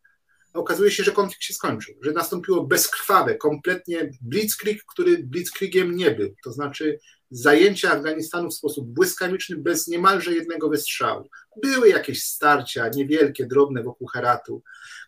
okazuje 0.52 0.90
się, 0.90 1.04
że 1.04 1.12
konflikt 1.12 1.42
się 1.42 1.54
skończył, 1.54 1.94
że 2.02 2.12
nastąpiło 2.12 2.66
bezkrwawe, 2.66 3.34
kompletnie 3.34 4.10
blitzkrieg, 4.20 4.84
który 4.84 5.18
blitzkriegiem 5.18 5.96
nie 5.96 6.10
był. 6.10 6.34
To 6.44 6.52
znaczy 6.52 6.98
zajęcie 7.30 7.90
Afganistanu 7.90 8.50
w 8.50 8.54
sposób 8.54 8.88
błyskawiczny, 8.88 9.56
bez 9.56 9.88
niemalże 9.88 10.32
jednego 10.32 10.68
wystrzału. 10.68 11.28
Były 11.62 11.88
jakieś 11.88 12.24
starcia, 12.24 12.88
niewielkie, 12.88 13.46
drobne 13.46 13.82
wokół 13.82 14.06
Heratu, 14.06 14.62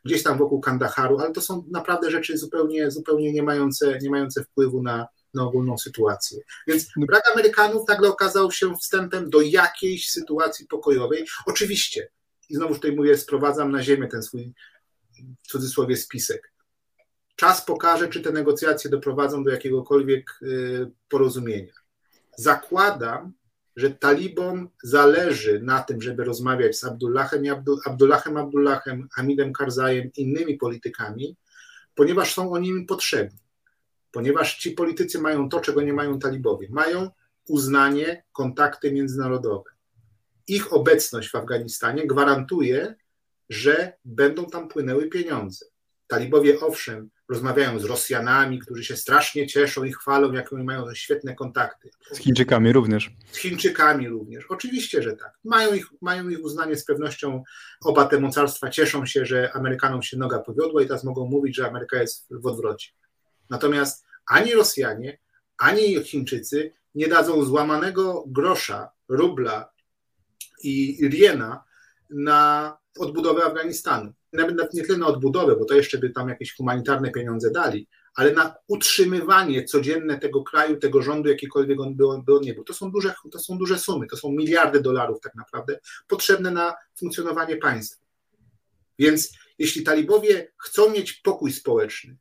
gdzieś 0.05 0.23
tam 0.23 0.39
wokół 0.39 0.61
Kandaharu, 0.61 1.19
ale 1.19 1.33
to 1.33 1.41
są 1.41 1.65
naprawdę 1.71 2.11
rzeczy 2.11 2.39
zupełnie, 2.39 2.91
zupełnie 2.91 3.33
nie, 3.33 3.43
mające, 3.43 3.99
nie 4.03 4.11
mające 4.11 4.45
wpływu 4.45 4.83
na, 4.83 5.07
na 5.35 5.43
ogólną 5.43 5.79
sytuację. 5.79 6.41
Więc 6.67 6.87
brak 6.97 7.31
Amerykanów 7.33 7.89
nagle 7.89 8.09
okazał 8.09 8.53
się 8.53 8.75
wstępem 8.77 9.31
do 9.31 9.41
jakiejś 9.41 10.11
sytuacji 10.11 10.67
pokojowej. 10.67 11.27
Oczywiście, 11.47 12.09
i 12.49 12.55
znowu 12.55 12.75
tutaj 12.75 12.93
mówię, 12.93 13.19
sprowadzam 13.19 13.73
na 13.73 13.83
ziemię 13.83 14.09
ten 14.09 14.23
swój 14.23 14.55
w 15.43 15.49
cudzysłowie 15.49 15.97
spisek. 15.97 16.53
Czas 17.37 17.65
pokaże, 17.65 18.09
czy 18.09 18.21
te 18.21 18.33
negocjacje 18.33 18.91
doprowadzą 18.91 19.45
do 19.45 19.51
jakiegokolwiek 19.51 20.39
y, 20.43 20.91
porozumienia. 21.09 21.82
Zakładam, 22.43 23.33
że 23.77 23.91
talibom 23.91 24.69
zależy 24.83 25.61
na 25.63 25.83
tym, 25.83 26.03
żeby 26.03 26.25
rozmawiać 26.25 26.79
z 26.79 26.85
Abdullahem, 26.85 27.43
Abdullahem 27.85 28.37
Abdullahem, 28.37 29.09
Hamidem 29.13 29.53
Karzajem, 29.53 30.11
innymi 30.17 30.57
politykami, 30.57 31.37
ponieważ 31.95 32.35
są 32.35 32.53
oni 32.53 32.69
im 32.69 32.87
potrzebni. 32.87 33.39
Ponieważ 34.11 34.59
ci 34.59 34.71
politycy 34.71 35.19
mają 35.19 35.49
to, 35.49 35.61
czego 35.61 35.83
nie 35.83 35.93
mają 35.93 36.19
talibowie. 36.19 36.69
Mają 36.71 37.11
uznanie, 37.49 38.25
kontakty 38.33 38.93
międzynarodowe. 38.93 39.71
Ich 40.49 40.73
obecność 40.73 41.31
w 41.31 41.35
Afganistanie 41.35 42.07
gwarantuje, 42.07 42.95
że 43.49 43.93
będą 44.05 44.47
tam 44.47 44.69
płynęły 44.69 45.09
pieniądze. 45.09 45.67
Talibowie, 46.13 46.61
owszem, 46.61 47.11
rozmawiają 47.29 47.79
z 47.79 47.85
Rosjanami, 47.85 48.59
którzy 48.59 48.85
się 48.85 48.97
strasznie 48.97 49.47
cieszą 49.47 49.85
i 49.85 49.93
chwalą, 49.93 50.33
jak 50.33 50.53
oni 50.53 50.65
mają 50.65 50.95
świetne 50.95 51.35
kontakty. 51.35 51.91
Z 52.13 52.19
Chińczykami 52.19 52.73
również. 52.73 53.11
Z 53.33 53.37
Chińczykami 53.37 54.09
również. 54.09 54.45
Oczywiście, 54.49 55.03
że 55.03 55.13
tak. 55.13 55.33
Mają 55.45 55.75
ich, 55.75 55.87
mają 56.01 56.29
ich 56.29 56.45
uznanie 56.45 56.77
z 56.77 56.85
pewnością. 56.85 57.43
Oba 57.85 58.05
te 58.05 58.21
mocarstwa 58.21 58.71
cieszą 58.71 59.07
się, 59.07 59.27
że 59.27 59.53
Amerykanom 59.53 60.03
się 60.03 60.17
noga 60.17 60.39
powiodła 60.39 60.83
i 60.83 60.87
teraz 60.87 61.05
mogą 61.05 61.27
mówić, 61.27 61.57
że 61.57 61.69
Ameryka 61.69 62.01
jest 62.01 62.27
w 62.31 62.47
odwrocie. 62.47 62.91
Natomiast 63.51 64.05
ani 64.27 64.55
Rosjanie, 64.55 65.19
ani 65.59 66.05
Chińczycy 66.05 66.73
nie 66.95 67.09
dadzą 67.09 67.45
złamanego 67.45 68.25
grosza, 68.27 68.91
rubla 69.09 69.73
i 70.63 70.99
riena 71.09 71.65
na 72.11 72.79
odbudowę 72.99 73.45
Afganistanu. 73.45 74.13
Nawet 74.33 74.75
nie 74.75 74.83
tyle 74.83 74.99
na 74.99 75.07
odbudowę, 75.07 75.57
bo 75.57 75.65
to 75.65 75.75
jeszcze 75.75 75.99
by 75.99 76.11
tam 76.11 76.29
jakieś 76.29 76.55
humanitarne 76.57 77.11
pieniądze 77.11 77.51
dali, 77.51 77.89
ale 78.15 78.33
na 78.33 78.55
utrzymywanie 78.69 79.65
codzienne 79.65 80.19
tego 80.19 80.43
kraju, 80.43 80.77
tego 80.77 81.03
rządu, 81.03 81.29
jakikolwiek 81.29 81.81
on 81.81 81.97
by 81.97 82.07
on, 82.07 82.25
by 82.25 82.35
on 82.35 82.43
nie 82.43 82.55
był. 82.55 82.65
To 82.65 82.75
są, 82.75 82.91
duże, 82.91 83.15
to 83.33 83.39
są 83.39 83.59
duże 83.59 83.79
sumy, 83.79 84.07
to 84.07 84.17
są 84.17 84.33
miliardy 84.33 84.81
dolarów 84.81 85.21
tak 85.21 85.35
naprawdę 85.35 85.79
potrzebne 86.09 86.51
na 86.51 86.75
funkcjonowanie 86.99 87.57
państwa. 87.57 88.03
Więc 88.99 89.33
jeśli 89.59 89.83
talibowie 89.83 90.53
chcą 90.59 90.91
mieć 90.91 91.13
pokój 91.13 91.53
społeczny 91.53 92.17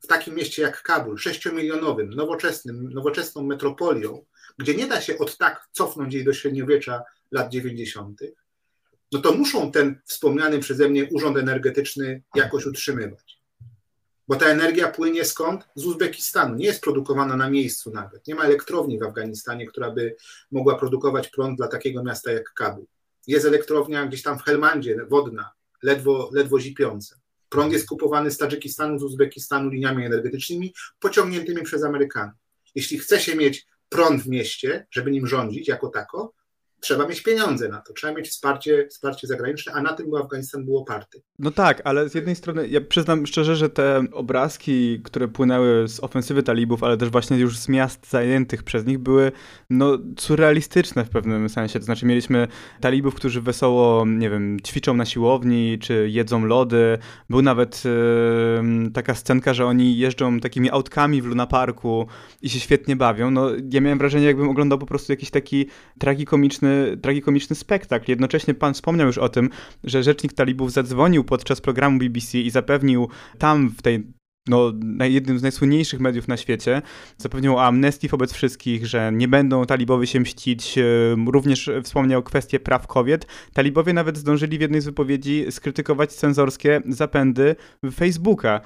w 0.00 0.06
takim 0.06 0.34
mieście 0.34 0.62
jak 0.62 0.82
Kabul, 0.82 1.18
sześciomilionowym, 1.18 2.10
nowoczesnym, 2.10 2.92
nowoczesną 2.92 3.42
metropolią, 3.42 4.24
gdzie 4.58 4.74
nie 4.74 4.86
da 4.86 5.00
się 5.00 5.18
od 5.18 5.36
tak 5.36 5.68
cofnąć 5.72 6.14
jej 6.14 6.24
do 6.24 6.32
średniowiecza 6.32 7.02
lat 7.30 7.52
90., 7.52 8.20
no 9.12 9.20
to 9.20 9.32
muszą 9.32 9.72
ten 9.72 10.00
wspomniany 10.04 10.58
przeze 10.58 10.88
mnie 10.88 11.08
urząd 11.12 11.38
energetyczny 11.38 12.22
jakoś 12.34 12.66
utrzymywać. 12.66 13.40
Bo 14.28 14.36
ta 14.36 14.46
energia 14.46 14.88
płynie 14.88 15.24
skąd? 15.24 15.68
Z 15.74 15.86
Uzbekistanu. 15.86 16.54
Nie 16.54 16.66
jest 16.66 16.82
produkowana 16.82 17.36
na 17.36 17.50
miejscu 17.50 17.90
nawet. 17.90 18.26
Nie 18.26 18.34
ma 18.34 18.44
elektrowni 18.44 18.98
w 18.98 19.02
Afganistanie, 19.02 19.66
która 19.66 19.90
by 19.90 20.16
mogła 20.50 20.78
produkować 20.78 21.28
prąd 21.28 21.56
dla 21.56 21.68
takiego 21.68 22.04
miasta 22.04 22.32
jak 22.32 22.52
Kabul. 22.52 22.86
Jest 23.26 23.46
elektrownia 23.46 24.06
gdzieś 24.06 24.22
tam 24.22 24.38
w 24.38 24.42
Helmandzie, 24.42 24.96
wodna, 25.08 25.50
ledwo, 25.82 26.30
ledwo 26.32 26.60
zipiąca. 26.60 27.16
Prąd 27.48 27.72
jest 27.72 27.88
kupowany 27.88 28.30
z 28.30 28.38
Tadżykistanu, 28.38 28.98
z 28.98 29.02
Uzbekistanu 29.02 29.70
liniami 29.70 30.06
energetycznymi 30.06 30.74
pociągniętymi 31.00 31.62
przez 31.62 31.84
Amerykanów. 31.84 32.34
Jeśli 32.74 32.98
chce 32.98 33.20
się 33.20 33.36
mieć 33.36 33.66
prąd 33.88 34.22
w 34.22 34.28
mieście, 34.28 34.86
żeby 34.90 35.10
nim 35.10 35.26
rządzić 35.26 35.68
jako 35.68 35.88
tako, 35.88 36.32
trzeba 36.80 37.08
mieć 37.08 37.22
pieniądze 37.22 37.68
na 37.68 37.80
to, 37.80 37.92
trzeba 37.92 38.14
mieć 38.14 38.28
wsparcie, 38.28 38.86
wsparcie 38.90 39.26
zagraniczne, 39.26 39.72
a 39.72 39.82
na 39.82 39.92
tym 39.92 40.14
Afganistan 40.14 40.64
był 40.64 40.76
oparty. 40.76 41.22
No 41.38 41.50
tak, 41.50 41.82
ale 41.84 42.08
z 42.08 42.14
jednej 42.14 42.36
strony 42.36 42.68
ja 42.68 42.80
przyznam 42.80 43.26
szczerze, 43.26 43.56
że 43.56 43.68
te 43.68 44.04
obrazki, 44.12 45.00
które 45.04 45.28
płynęły 45.28 45.88
z 45.88 46.00
ofensywy 46.00 46.42
talibów, 46.42 46.82
ale 46.82 46.96
też 46.96 47.10
właśnie 47.10 47.36
już 47.36 47.58
z 47.58 47.68
miast 47.68 48.10
zajętych 48.10 48.62
przez 48.62 48.86
nich 48.86 48.98
były 48.98 49.32
no 49.70 49.98
surrealistyczne 50.18 51.04
w 51.04 51.10
pewnym 51.10 51.48
sensie. 51.48 51.78
To 51.78 51.84
znaczy 51.84 52.06
mieliśmy 52.06 52.48
talibów, 52.80 53.14
którzy 53.14 53.40
wesoło, 53.40 54.06
nie 54.06 54.30
wiem, 54.30 54.60
ćwiczą 54.66 54.94
na 54.94 55.04
siłowni, 55.04 55.78
czy 55.78 56.08
jedzą 56.10 56.44
lody. 56.44 56.98
Był 57.30 57.42
nawet 57.42 57.84
yy, 57.84 58.90
taka 58.90 59.14
scenka, 59.14 59.54
że 59.54 59.66
oni 59.66 59.98
jeżdżą 59.98 60.40
takimi 60.40 60.70
autkami 60.70 61.22
w 61.22 61.26
Luna 61.26 61.46
Parku 61.46 62.06
i 62.42 62.50
się 62.50 62.60
świetnie 62.60 62.96
bawią. 62.96 63.30
No 63.30 63.50
ja 63.70 63.80
miałem 63.80 63.98
wrażenie, 63.98 64.26
jakbym 64.26 64.48
oglądał 64.48 64.78
po 64.78 64.86
prostu 64.86 65.12
jakiś 65.12 65.30
taki 65.30 65.66
tragikomiczny 65.98 66.69
tragikomiczny 67.02 67.56
spektakl. 67.56 68.10
Jednocześnie 68.10 68.54
pan 68.54 68.74
wspomniał 68.74 69.06
już 69.06 69.18
o 69.18 69.28
tym, 69.28 69.50
że 69.84 70.02
rzecznik 70.02 70.32
talibów 70.32 70.72
zadzwonił 70.72 71.24
podczas 71.24 71.60
programu 71.60 71.98
BBC 71.98 72.38
i 72.38 72.50
zapewnił 72.50 73.08
tam 73.38 73.68
w 73.68 73.82
tej 73.82 74.04
no, 74.48 74.72
jednym 75.00 75.38
z 75.38 75.42
najsłynniejszych 75.42 76.00
mediów 76.00 76.28
na 76.28 76.36
świecie, 76.36 76.82
zapewnił 77.18 77.56
o 77.56 77.64
amnestii 77.64 78.08
wobec 78.08 78.32
wszystkich, 78.32 78.86
że 78.86 79.12
nie 79.12 79.28
będą 79.28 79.64
talibowie 79.64 80.06
się 80.06 80.20
mścić. 80.20 80.78
Również 81.26 81.70
wspomniał 81.82 82.22
kwestię 82.22 82.60
praw 82.60 82.86
kobiet. 82.86 83.26
Talibowie 83.52 83.92
nawet 83.92 84.18
zdążyli 84.18 84.58
w 84.58 84.60
jednej 84.60 84.80
z 84.80 84.84
wypowiedzi 84.84 85.46
skrytykować 85.50 86.12
cenzorskie 86.12 86.82
zapędy 86.88 87.56
Facebooka. 87.94 88.60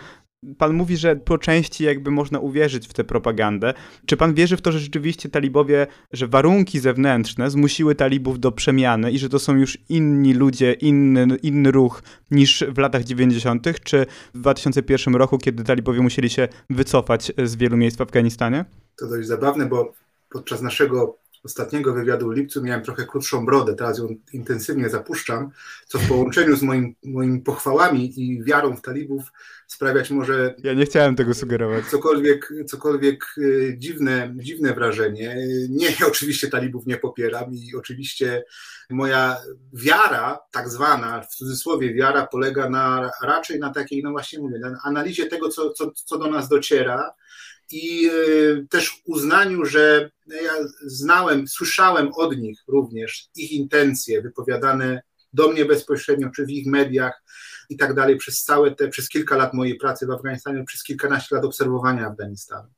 Pan 0.58 0.74
mówi, 0.74 0.96
że 0.96 1.16
po 1.16 1.38
części 1.38 1.84
jakby 1.84 2.10
można 2.10 2.38
uwierzyć 2.38 2.88
w 2.88 2.92
tę 2.92 3.04
propagandę. 3.04 3.74
Czy 4.06 4.16
pan 4.16 4.34
wierzy 4.34 4.56
w 4.56 4.62
to, 4.62 4.72
że 4.72 4.78
rzeczywiście 4.78 5.28
talibowie, 5.28 5.86
że 6.12 6.26
warunki 6.26 6.80
zewnętrzne 6.80 7.50
zmusiły 7.50 7.94
talibów 7.94 8.40
do 8.40 8.52
przemiany 8.52 9.12
i 9.12 9.18
że 9.18 9.28
to 9.28 9.38
są 9.38 9.56
już 9.56 9.78
inni 9.88 10.34
ludzie, 10.34 10.72
inny, 10.72 11.36
inny 11.42 11.70
ruch 11.70 12.02
niż 12.30 12.64
w 12.68 12.78
latach 12.78 13.04
90., 13.04 13.80
czy 13.84 14.06
w 14.34 14.38
2001 14.38 15.14
roku, 15.14 15.38
kiedy 15.38 15.64
talibowie 15.64 16.00
musieli 16.00 16.30
się 16.30 16.48
wycofać 16.70 17.32
z 17.44 17.56
wielu 17.56 17.76
miejsc 17.76 17.96
w 17.96 18.00
Afganistanie? 18.00 18.64
To 18.98 19.08
dość 19.08 19.28
zabawne, 19.28 19.66
bo 19.66 19.92
podczas 20.30 20.62
naszego 20.62 21.24
ostatniego 21.44 21.92
wywiadu 21.92 22.28
w 22.28 22.32
lipcu 22.32 22.62
miałem 22.62 22.82
trochę 22.82 23.06
krótszą 23.06 23.46
brodę, 23.46 23.74
teraz 23.74 23.98
ją 23.98 24.08
intensywnie 24.32 24.88
zapuszczam, 24.90 25.50
co 25.86 25.98
w 25.98 26.08
połączeniu 26.08 26.56
z 26.56 26.62
moim, 26.62 26.94
moimi 27.04 27.40
pochwałami 27.40 28.20
i 28.20 28.44
wiarą 28.44 28.76
w 28.76 28.82
talibów 28.82 29.32
sprawiać 29.66 30.10
może... 30.10 30.54
Ja 30.58 30.74
nie 30.74 30.86
chciałem 30.86 31.16
tego 31.16 31.34
sugerować. 31.34 31.84
Cokolwiek, 31.86 32.52
cokolwiek 32.66 33.24
y, 33.38 33.74
dziwne, 33.78 34.34
dziwne 34.36 34.74
wrażenie. 34.74 35.36
Nie, 35.68 35.86
ja 36.00 36.06
oczywiście 36.06 36.48
talibów 36.48 36.86
nie 36.86 36.96
popieram 36.96 37.54
i 37.54 37.76
oczywiście 37.76 38.44
moja 38.90 39.36
wiara, 39.72 40.38
tak 40.50 40.68
zwana, 40.68 41.20
w 41.20 41.34
cudzysłowie 41.34 41.94
wiara, 41.94 42.26
polega 42.26 42.70
na 42.70 43.10
raczej 43.22 43.60
na 43.60 43.70
takiej, 43.70 44.02
no 44.02 44.10
właśnie 44.10 44.38
mówię, 44.38 44.58
na 44.58 44.78
analizie 44.84 45.26
tego, 45.26 45.48
co, 45.48 45.70
co, 45.70 45.90
co 45.90 46.18
do 46.18 46.30
nas 46.30 46.48
dociera, 46.48 47.14
i 47.71 48.06
e, 48.06 48.11
też 48.71 49.02
uznaniu, 49.04 49.64
że 49.64 50.11
ja 50.26 50.52
znałem, 50.87 51.49
słyszałem 51.49 52.11
od 52.16 52.37
nich 52.37 52.61
również 52.68 53.28
ich 53.37 53.52
intencje 53.52 54.23
wypowiadane 54.23 55.02
do 55.33 55.49
mnie 55.49 55.64
bezpośrednio, 55.64 56.30
czy 56.37 56.47
w 56.47 56.50
ich 56.50 56.66
mediach 56.66 57.23
i 57.71 57.76
tak 57.76 57.94
dalej, 57.94 58.16
przez 58.16 58.42
całe 58.42 58.75
te, 58.75 58.88
przez 58.88 59.09
kilka 59.09 59.37
lat 59.37 59.54
mojej 59.54 59.76
pracy 59.76 60.06
w 60.06 60.11
Afganistanie, 60.11 60.64
przez 60.64 60.83
kilkanaście 60.83 61.35
lat 61.35 61.44
obserwowania 61.44 62.06
Afganistanu. 62.06 62.68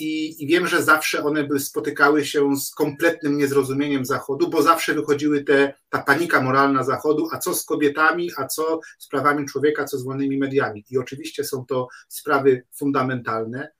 I, 0.00 0.42
I, 0.44 0.46
wiem, 0.46 0.66
że 0.66 0.82
zawsze 0.82 1.24
one 1.24 1.44
by 1.44 1.60
spotykały 1.60 2.24
się 2.24 2.56
z 2.56 2.70
kompletnym 2.70 3.38
niezrozumieniem 3.38 4.04
Zachodu, 4.04 4.50
bo 4.50 4.62
zawsze 4.62 4.94
wychodziły 4.94 5.44
te, 5.44 5.74
ta 5.88 6.02
panika 6.02 6.42
moralna 6.42 6.84
Zachodu, 6.84 7.28
a 7.32 7.38
co 7.38 7.54
z 7.54 7.64
kobietami, 7.64 8.30
a 8.36 8.46
co 8.46 8.80
z 8.98 9.08
prawami 9.08 9.46
człowieka, 9.46 9.84
co 9.84 9.98
z 9.98 10.04
wolnymi 10.04 10.38
mediami. 10.38 10.84
I 10.90 10.98
oczywiście 10.98 11.44
są 11.44 11.66
to 11.66 11.88
sprawy 12.08 12.62
fundamentalne, 12.74 13.72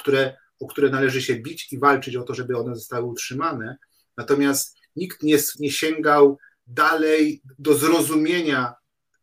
które, 0.00 0.36
o 0.60 0.66
które 0.66 0.90
należy 0.90 1.22
się 1.22 1.36
bić 1.36 1.72
i 1.72 1.78
walczyć 1.78 2.16
o 2.16 2.22
to, 2.22 2.34
żeby 2.34 2.58
one 2.58 2.74
zostały 2.74 3.06
utrzymane. 3.06 3.76
Natomiast 4.16 4.76
nikt 4.96 5.22
nie, 5.22 5.38
nie 5.58 5.72
sięgał 5.72 6.38
dalej 6.66 7.42
do 7.58 7.74
zrozumienia, 7.74 8.74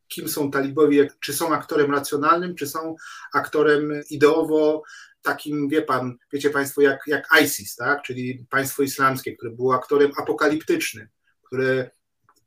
kim 0.08 0.30
są 0.30 0.52
talibowie, 0.52 1.10
czy 1.20 1.34
są 1.34 1.54
aktorem 1.54 1.92
racjonalnym, 1.92 2.56
czy 2.56 2.68
są 2.68 2.96
aktorem 3.34 4.02
ideowo 4.10 4.84
takim, 5.22 5.70
wie 5.70 5.82
pan, 5.82 6.18
wiecie 6.34 6.50
państwo, 6.50 6.82
jak, 6.82 7.00
jak 7.08 7.28
ISIS, 7.44 7.76
tak? 7.76 8.02
czyli 8.02 8.46
państwo 8.50 8.84
islamskie, 8.84 9.36
które 9.36 9.52
było 9.52 9.76
aktorem 9.76 10.12
apokaliptycznym, 10.18 11.08
które 11.44 11.90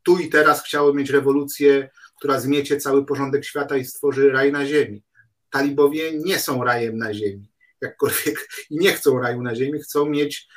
tu 0.03 0.19
i 0.19 0.29
teraz 0.29 0.65
chciało 0.65 0.95
mieć 0.95 1.11
rewolucję, 1.11 1.91
która 2.19 2.41
zmiecie 2.41 2.77
cały 2.77 3.07
porządek 3.07 3.45
świata 3.45 3.77
i 3.77 3.85
stworzy 3.85 4.31
raj 4.31 4.53
na 4.53 4.67
ziemi. 4.67 5.03
Talibowie 5.51 6.13
nie 6.19 6.39
są 6.39 6.65
rajem 6.65 6.99
na 6.99 7.15
ziemi 7.15 7.50
jakkolwiek 7.81 8.49
i 8.71 8.77
nie 8.77 8.93
chcą 8.93 9.19
raju 9.19 9.43
na 9.43 9.55
ziemi, 9.55 9.81
chcą 9.81 10.07
mieć, 10.07 10.49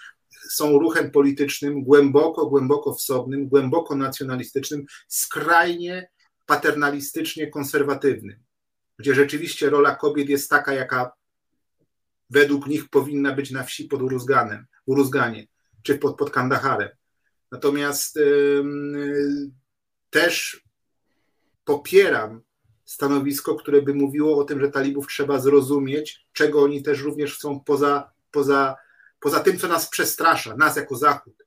są 0.49 0.79
ruchem 0.79 1.11
politycznym 1.11 1.83
głęboko, 1.83 2.45
głęboko 2.45 2.93
wsobnym, 2.93 3.47
głęboko 3.47 3.95
nacjonalistycznym, 3.95 4.85
skrajnie 5.07 6.09
paternalistycznie 6.45 7.47
konserwatywnym, 7.47 8.43
gdzie 8.99 9.15
rzeczywiście 9.15 9.69
rola 9.69 9.95
kobiet 9.95 10.29
jest 10.29 10.49
taka, 10.49 10.73
jaka 10.73 11.11
według 12.29 12.67
nich 12.67 12.89
powinna 12.89 13.31
być 13.33 13.51
na 13.51 13.63
wsi 13.63 13.85
pod 13.85 14.01
Uruzganem, 14.01 14.65
Uruzganie, 14.85 15.47
czy 15.83 15.97
pod, 15.97 16.17
pod 16.17 16.29
Kandaharem. 16.29 16.89
Natomiast 17.51 18.15
yy, 18.15 19.51
też 20.09 20.63
popieram 21.65 22.41
stanowisko, 22.93 23.55
które 23.55 23.81
by 23.81 23.93
mówiło 23.93 24.37
o 24.37 24.43
tym, 24.43 24.59
że 24.59 24.69
talibów 24.69 25.07
trzeba 25.07 25.39
zrozumieć, 25.39 26.25
czego 26.33 26.63
oni 26.63 26.83
też 26.83 27.01
również 27.01 27.35
chcą 27.35 27.59
poza, 27.59 28.11
poza, 28.31 28.75
poza 29.19 29.39
tym, 29.39 29.59
co 29.59 29.67
nas 29.67 29.89
przestrasza, 29.89 30.55
nas 30.55 30.75
jako 30.75 30.95
Zachód, 30.95 31.45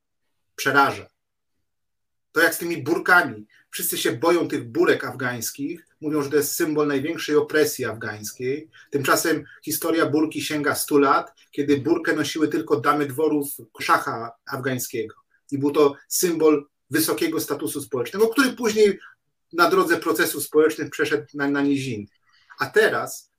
przeraża. 0.57 1.07
To 2.33 2.41
jak 2.41 2.55
z 2.55 2.59
tymi 2.59 2.83
burkami. 2.83 3.47
Wszyscy 3.71 3.99
się 3.99 4.13
boją 4.13 4.49
tych 4.49 4.69
burek 4.71 5.05
afgańskich, 5.05 5.87
mówią, 6.01 6.23
że 6.23 6.31
to 6.31 6.37
jest 6.37 6.53
symbol 6.53 6.87
największej 6.87 7.37
opresji 7.37 7.85
afgańskiej. 7.85 8.71
Tymczasem 8.91 9.45
historia 9.65 10.07
burki 10.07 10.43
sięga 10.43 10.75
100 10.75 10.99
lat, 10.99 11.33
kiedy 11.51 11.77
burkę 11.77 12.13
nosiły 12.13 12.49
tylko 12.49 12.81
damy 12.81 13.07
dworów 13.07 13.49
szacha 13.81 14.33
afgańskiego. 14.53 15.15
I 15.51 15.59
był 15.59 15.71
to 15.71 15.95
symbol 16.09 16.67
wysokiego 16.91 17.41
statusu 17.41 17.81
społecznego, 17.81 18.29
który 18.29 18.53
później 18.53 18.99
na 19.57 19.71
drodze 19.71 19.97
procesów 19.97 20.43
społecznych 20.43 20.91
przeszedł 20.91 21.27
na, 21.35 21.49
na 21.49 21.63
niziny. 21.63 22.07
A 22.59 22.67
teraz, 22.67 23.31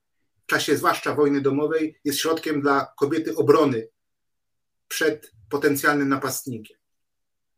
w 0.43 0.45
czasie 0.45 0.77
zwłaszcza 0.77 1.15
wojny 1.15 1.41
domowej, 1.41 1.99
jest 2.03 2.19
środkiem 2.19 2.61
dla 2.61 2.93
kobiety 2.97 3.35
obrony 3.35 3.87
przed 4.87 5.31
potencjalnym 5.49 6.09
napastnikiem. 6.09 6.77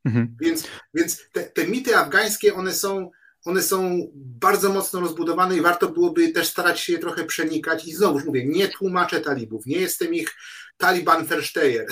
Mhm. 0.06 0.38
Więc, 0.42 0.68
więc 0.94 1.30
te, 1.32 1.44
te 1.44 1.68
mity 1.68 1.98
afgańskie, 1.98 2.56
one 2.56 2.74
są, 2.74 3.12
one 3.46 3.62
są 3.62 4.08
bardzo 4.14 4.74
mocno 4.74 5.00
rozbudowane 5.00 5.58
i 5.58 5.62
warto 5.62 5.90
byłoby 5.90 6.30
też 6.30 6.48
starać 6.48 6.80
się 6.80 6.94
je 6.94 7.00
trochę 7.00 7.26
przenikać. 7.26 7.88
I 7.88 7.94
znowu 7.94 8.20
mówię, 8.26 8.46
nie 8.46 8.68
tłumaczę 8.68 9.22
talibów, 9.22 9.66
nie 9.66 9.78
jestem 9.78 10.14
ich 10.14 10.36
Taliban 10.78 11.26
Versteyer, 11.26 11.88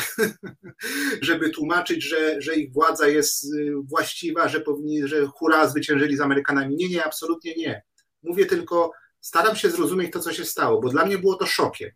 żeby 1.22 1.50
tłumaczyć, 1.50 2.04
że, 2.04 2.42
że 2.42 2.56
ich 2.56 2.74
władza 2.74 3.08
jest 3.08 3.44
y, 3.44 3.74
właściwa, 3.84 4.48
że 4.48 4.62
powinni, 4.62 5.08
że 5.08 5.26
hura 5.26 5.68
zwyciężyli 5.68 6.18
z 6.18 6.22
Amerykanami. 6.22 6.76
Nie, 6.76 6.90
nie, 6.90 7.04
absolutnie 7.04 7.56
nie. 7.56 7.84
Mówię 8.24 8.46
tylko, 8.46 8.92
staram 9.22 9.56
się 9.56 9.70
zrozumieć 9.70 10.14
to, 10.14 10.20
co 10.20 10.34
się 10.34 10.46
stało, 10.46 10.82
bo 10.82 10.90
dla 10.90 11.06
mnie 11.06 11.18
było 11.18 11.36
to 11.36 11.46
szokiem. 11.46 11.90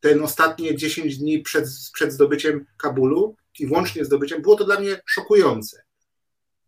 Ten 0.00 0.22
ostatnie 0.22 0.76
10 0.76 1.18
dni 1.18 1.42
przed, 1.42 1.68
przed 1.92 2.12
zdobyciem 2.12 2.66
Kabulu 2.76 3.36
i 3.58 3.66
włącznie 3.66 4.04
zdobyciem, 4.04 4.42
było 4.42 4.56
to 4.56 4.64
dla 4.64 4.80
mnie 4.80 5.00
szokujące 5.06 5.87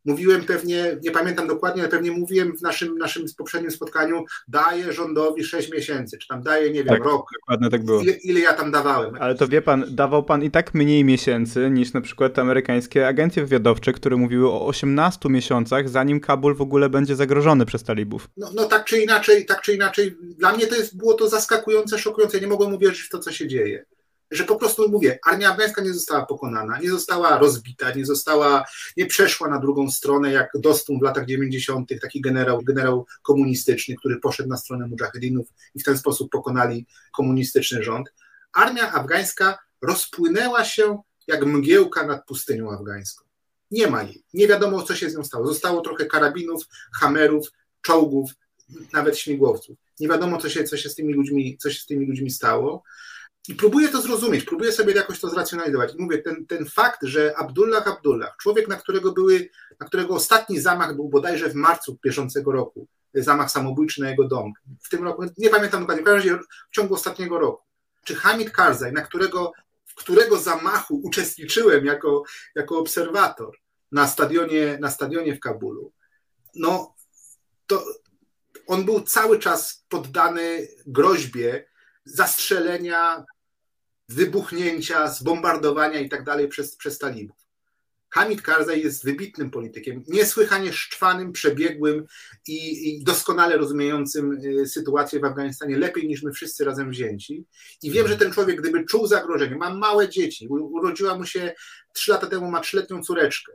mówiłem 0.05 0.45
pewnie, 0.45 0.99
nie 1.03 1.11
pamiętam 1.11 1.47
dokładnie, 1.47 1.83
ale 1.83 1.91
pewnie 1.91 2.11
mówiłem 2.11 2.57
w 2.57 2.63
naszym, 2.63 2.99
naszym 2.99 3.25
poprzednim 3.39 3.71
spotkaniu, 3.71 4.25
daję 4.49 4.93
rządowi 4.93 5.45
6 5.45 5.73
miesięcy, 5.73 6.19
czy 6.19 6.29
tam 6.29 6.43
daję, 6.43 6.71
nie 6.71 6.85
wiem, 6.85 6.95
tak, 6.95 7.05
rok. 7.05 7.27
Dokładnie 7.41 7.71
tak 7.71 7.85
było. 7.85 8.03
Ile, 8.03 8.13
ile, 8.13 8.41
ja 8.41 8.53
tam 8.53 8.71
dawałem. 8.71 9.15
Ale 9.21 9.35
to 9.35 9.49
wie 9.49 9.63
pan, 9.63 9.85
dawał 9.91 10.23
pan 10.23 10.43
i 10.43 10.51
tak 10.51 10.75
mniej 10.75 11.05
miesięcy 11.05 11.71
niż 11.71 11.93
na 11.93 12.01
przykład 12.01 12.39
amerykańskie 12.39 13.09
agencje 13.09 13.43
wywiadowcze, 13.43 13.93
które 13.93 14.17
mówiły 14.17 14.51
o 14.51 14.67
18 14.67 15.29
miesiącach, 15.29 15.89
zanim 15.89 16.21
Kabul 16.21 16.55
w 16.55 16.61
ogóle 16.61 16.91
będzie 16.91 17.17
zagrożony 17.17 17.67
przez 17.67 17.83
talibów. 17.83 18.29
No, 18.37 18.51
no 18.55 18.65
tak 18.65 18.85
czy 18.85 19.01
inaczej, 19.01 19.47
tak 19.47 19.61
czy 19.61 19.75
inaczej, 19.75 20.17
dla 20.39 20.53
mnie 20.53 20.67
to 20.67 20.77
jest, 20.77 20.97
było 20.97 21.15
to 21.15 21.29
zaskakujące, 21.29 21.99
szokujące. 21.99 22.41
Nie 22.41 22.47
mogłem 22.47 22.75
uwierzyć 22.75 23.01
w 23.01 23.09
to, 23.09 23.19
co 23.19 23.33
się 23.33 23.49
dzieje 23.49 23.85
że 24.31 24.45
po 24.45 24.57
prostu 24.57 24.89
mówię, 24.89 25.19
armia 25.27 25.51
afgańska 25.51 25.83
nie 25.83 25.95
została 25.95 26.27
pokonana, 26.27 26.79
nie 26.79 26.91
została 26.91 27.39
rozbita, 27.39 27.91
nie 27.91 28.07
została, 28.07 28.65
nie 28.97 29.07
przeszła 29.07 29.49
na 29.49 29.59
drugą 29.59 29.91
stronę, 29.91 30.33
jak 30.33 30.51
Dostum 30.55 30.99
w 30.99 31.03
latach 31.03 31.27
90., 31.27 31.91
taki 32.03 32.21
generał, 32.21 32.63
generał 32.63 33.07
komunistyczny, 33.23 33.97
który 33.97 34.21
poszedł 34.21 34.49
na 34.49 34.57
stronę 34.57 34.87
mujahedinów 34.87 35.47
i 35.75 35.81
w 35.81 35.85
ten 35.85 35.99
sposób 35.99 36.31
pokonali 36.31 36.87
komunistyczny 37.13 37.83
rząd. 37.83 38.13
Armia 38.53 38.93
afgańska 38.93 39.59
rozpłynęła 39.83 40.65
się 40.65 40.99
jak 41.27 41.47
mgiełka 41.47 42.07
nad 42.07 42.27
pustynią 42.27 42.71
afgańską. 42.71 43.25
Nie 43.71 43.87
ma 43.87 44.03
jej. 44.03 44.25
Nie 44.35 44.49
wiadomo, 44.49 44.83
co 44.83 44.95
się 44.97 45.11
z 45.11 45.17
nią 45.17 45.25
stało. 45.25 45.47
Zostało 45.47 45.81
trochę 45.81 46.07
karabinów, 46.07 46.65
hamerów, 47.01 47.49
czołgów, 47.83 48.31
nawet 48.93 49.19
śmigłowców. 49.19 49.77
Nie 50.01 50.09
wiadomo, 50.09 50.39
co 50.39 50.49
się, 50.49 50.65
co 50.65 50.77
się, 50.77 50.89
z, 50.89 50.95
tymi 50.95 51.15
ludźmi, 51.15 51.59
co 51.59 51.71
się 51.71 51.81
z 51.81 51.87
tymi 51.87 52.07
ludźmi 52.07 52.31
stało. 52.31 52.83
I 53.49 53.55
próbuję 53.55 53.89
to 53.89 54.03
zrozumieć, 54.03 54.45
próbuję 54.45 54.73
sobie 54.73 54.95
jakoś 54.95 55.21
to 55.21 55.31
zracjonalizować. 55.31 55.95
I 55.95 56.03
mówię, 56.03 56.19
ten, 56.19 56.47
ten 56.47 56.67
fakt, 56.67 56.99
że 57.03 57.35
Abdullah 57.37 57.89
Abdullah, 57.89 58.37
człowiek, 58.37 58.69
na 58.69 58.77
którego 58.77 59.13
były, 59.13 59.49
na 59.81 59.87
którego 59.87 60.15
ostatni 60.15 60.61
zamach 60.61 60.97
był 60.97 61.09
bodajże 61.09 61.51
w 61.51 61.55
marcu 61.55 61.99
bieżącego 62.05 62.53
roku, 62.53 62.89
zamach 63.15 63.51
samobójczy 63.51 64.01
na 64.01 64.11
jego 64.11 64.29
dom, 64.29 64.53
w 64.83 64.89
tym 64.89 65.05
roku, 65.05 65.25
nie 65.39 65.51
pamiętam 65.51 65.81
dokładnie, 65.81 66.03
w 66.03 66.07
każdym 66.07 66.33
razie 66.33 66.45
w 66.71 66.75
ciągu 66.75 66.95
ostatniego 66.95 67.39
roku, 67.39 67.65
czy 68.05 68.15
Hamid 68.15 68.51
Karzai, 68.51 68.93
na 68.93 69.03
którego, 69.03 69.53
w 69.87 69.95
którego 69.95 70.39
zamachu 70.39 71.01
uczestniczyłem 71.05 71.85
jako, 71.85 72.23
jako 72.55 72.79
obserwator 72.79 73.57
na 73.93 74.07
stadionie, 74.07 74.79
na 74.81 74.91
stadionie 74.91 75.35
w 75.35 75.41
Kabulu, 75.41 75.93
no 76.55 76.95
to 77.67 77.85
on 78.67 78.85
był 78.85 79.01
cały 79.01 79.39
czas 79.39 79.85
poddany 79.89 80.69
groźbie 80.87 81.70
zastrzelenia, 82.05 83.25
wybuchnięcia, 84.09 85.09
zbombardowania 85.09 86.01
i 86.01 86.09
tak 86.09 86.25
dalej 86.25 86.49
przez, 86.49 86.77
przez 86.77 86.99
talibów. 86.99 87.41
Hamid 88.11 88.43
Karzai 88.43 88.83
jest 88.83 89.05
wybitnym 89.05 89.51
politykiem, 89.51 90.05
niesłychanie 90.09 90.73
szczwanym, 90.73 91.33
przebiegłym 91.33 92.07
i, 92.47 92.89
i, 92.89 93.05
doskonale 93.05 93.57
rozumiejącym 93.57 94.33
y, 94.33 94.67
sytuację 94.67 95.21
w 95.21 95.25
Afganistanie 95.25 95.79
lepiej 95.79 96.09
niż 96.09 96.23
my 96.23 96.33
wszyscy 96.33 96.65
razem 96.65 96.91
wzięci. 96.91 97.45
I 97.83 97.91
wiem, 97.91 98.09
że 98.09 98.17
ten 98.17 98.33
człowiek, 98.33 98.61
gdyby 98.61 98.85
czuł 98.85 99.07
zagrożenie, 99.07 99.57
ma 99.57 99.75
małe 99.75 100.09
dzieci, 100.09 100.49
urodziła 100.49 101.19
mu 101.19 101.27
się 101.27 101.55
trzy 101.93 102.11
lata 102.11 102.27
temu, 102.27 102.51
ma 102.51 102.61
trzyletnią 102.61 103.03
córeczkę 103.03 103.53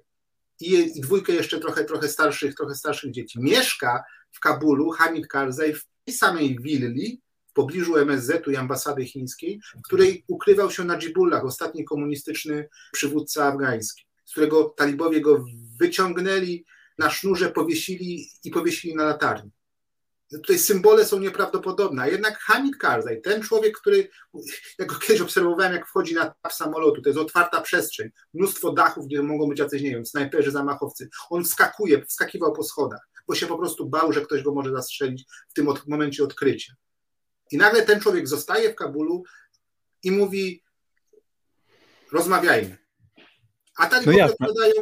i, 0.60 0.74
i 0.98 1.02
dwójkę 1.02 1.34
jeszcze 1.34 1.60
trochę, 1.60 1.84
trochę 1.84 2.08
starszych, 2.08 2.56
trochę 2.56 2.76
starszych 2.76 3.12
dzieci. 3.12 3.40
Mieszka 3.42 4.04
w 4.32 4.40
Kabulu 4.40 4.92
Hamid 4.92 5.28
Karzai 5.28 5.74
w 5.74 5.86
tej 6.06 6.16
samej 6.16 6.58
willi, 6.62 7.22
pobliżu 7.56 7.98
MSZ-u 7.98 8.52
i 8.52 8.56
ambasady 8.56 9.06
chińskiej, 9.06 9.62
w 9.76 9.82
której 9.82 10.24
ukrywał 10.28 10.72
się 10.72 10.84
Najibullah, 10.84 11.46
ostatni 11.46 11.86
komunistyczny 11.86 12.70
przywódca 12.92 13.46
afgański, 13.46 14.06
z 14.26 14.32
którego 14.32 14.64
talibowie 14.64 15.22
go 15.22 15.46
wyciągnęli 15.80 16.66
na 16.98 17.10
sznurze, 17.10 17.52
powiesili 17.52 18.30
i 18.44 18.52
powiesili 18.52 18.96
na 18.96 19.04
latarni. 19.04 19.52
Tutaj 20.32 20.60
symbole 20.60 21.06
są 21.06 21.20
nieprawdopodobne, 21.20 22.02
a 22.02 22.08
jednak 22.08 22.40
Hamid 22.40 22.78
Karzaj, 22.78 23.22
ten 23.22 23.42
człowiek, 23.42 23.78
który, 23.78 24.10
jak 24.80 24.88
go 24.88 24.96
kiedyś 24.96 25.22
obserwowałem, 25.22 25.74
jak 25.74 25.88
wchodzi 25.88 26.16
na 26.16 26.34
tap 26.42 26.54
samolotu, 26.54 27.02
to 27.02 27.10
jest 27.10 27.20
otwarta 27.20 27.62
przestrzeń, 27.62 28.10
mnóstwo 28.34 28.74
dachów, 28.74 29.06
gdzie 29.08 29.24
mogą 29.24 29.50
być 29.50 29.60
jacyś, 29.60 29.82
nie 29.82 29.92
wiem, 29.92 30.06
snajperzy, 30.06 30.52
zamachowcy. 30.52 31.10
On 31.30 31.44
wskakuje, 31.44 32.06
wskakiwał 32.06 32.54
po 32.54 32.64
schodach, 32.64 33.10
bo 33.28 33.36
się 33.36 33.48
po 33.48 33.58
prostu 33.58 33.90
bał, 33.90 34.14
że 34.14 34.22
ktoś 34.22 34.44
go 34.44 34.54
może 34.54 34.72
zastrzelić 34.72 35.26
w 35.50 35.54
tym 35.54 35.68
od, 35.68 35.88
momencie 35.88 36.24
odkrycia. 36.24 36.74
I 37.52 37.58
nagle 37.58 37.82
ten 37.82 38.00
człowiek 38.00 38.28
zostaje 38.28 38.74
w 38.74 38.76
Kabulu 38.76 39.24
i 40.04 40.12
mówi: 40.12 40.64
rozmawiajmy. 42.12 42.78
A 43.78 43.88
tak 43.88 44.06
no 44.06 44.26
odpowiadają, 44.26 44.74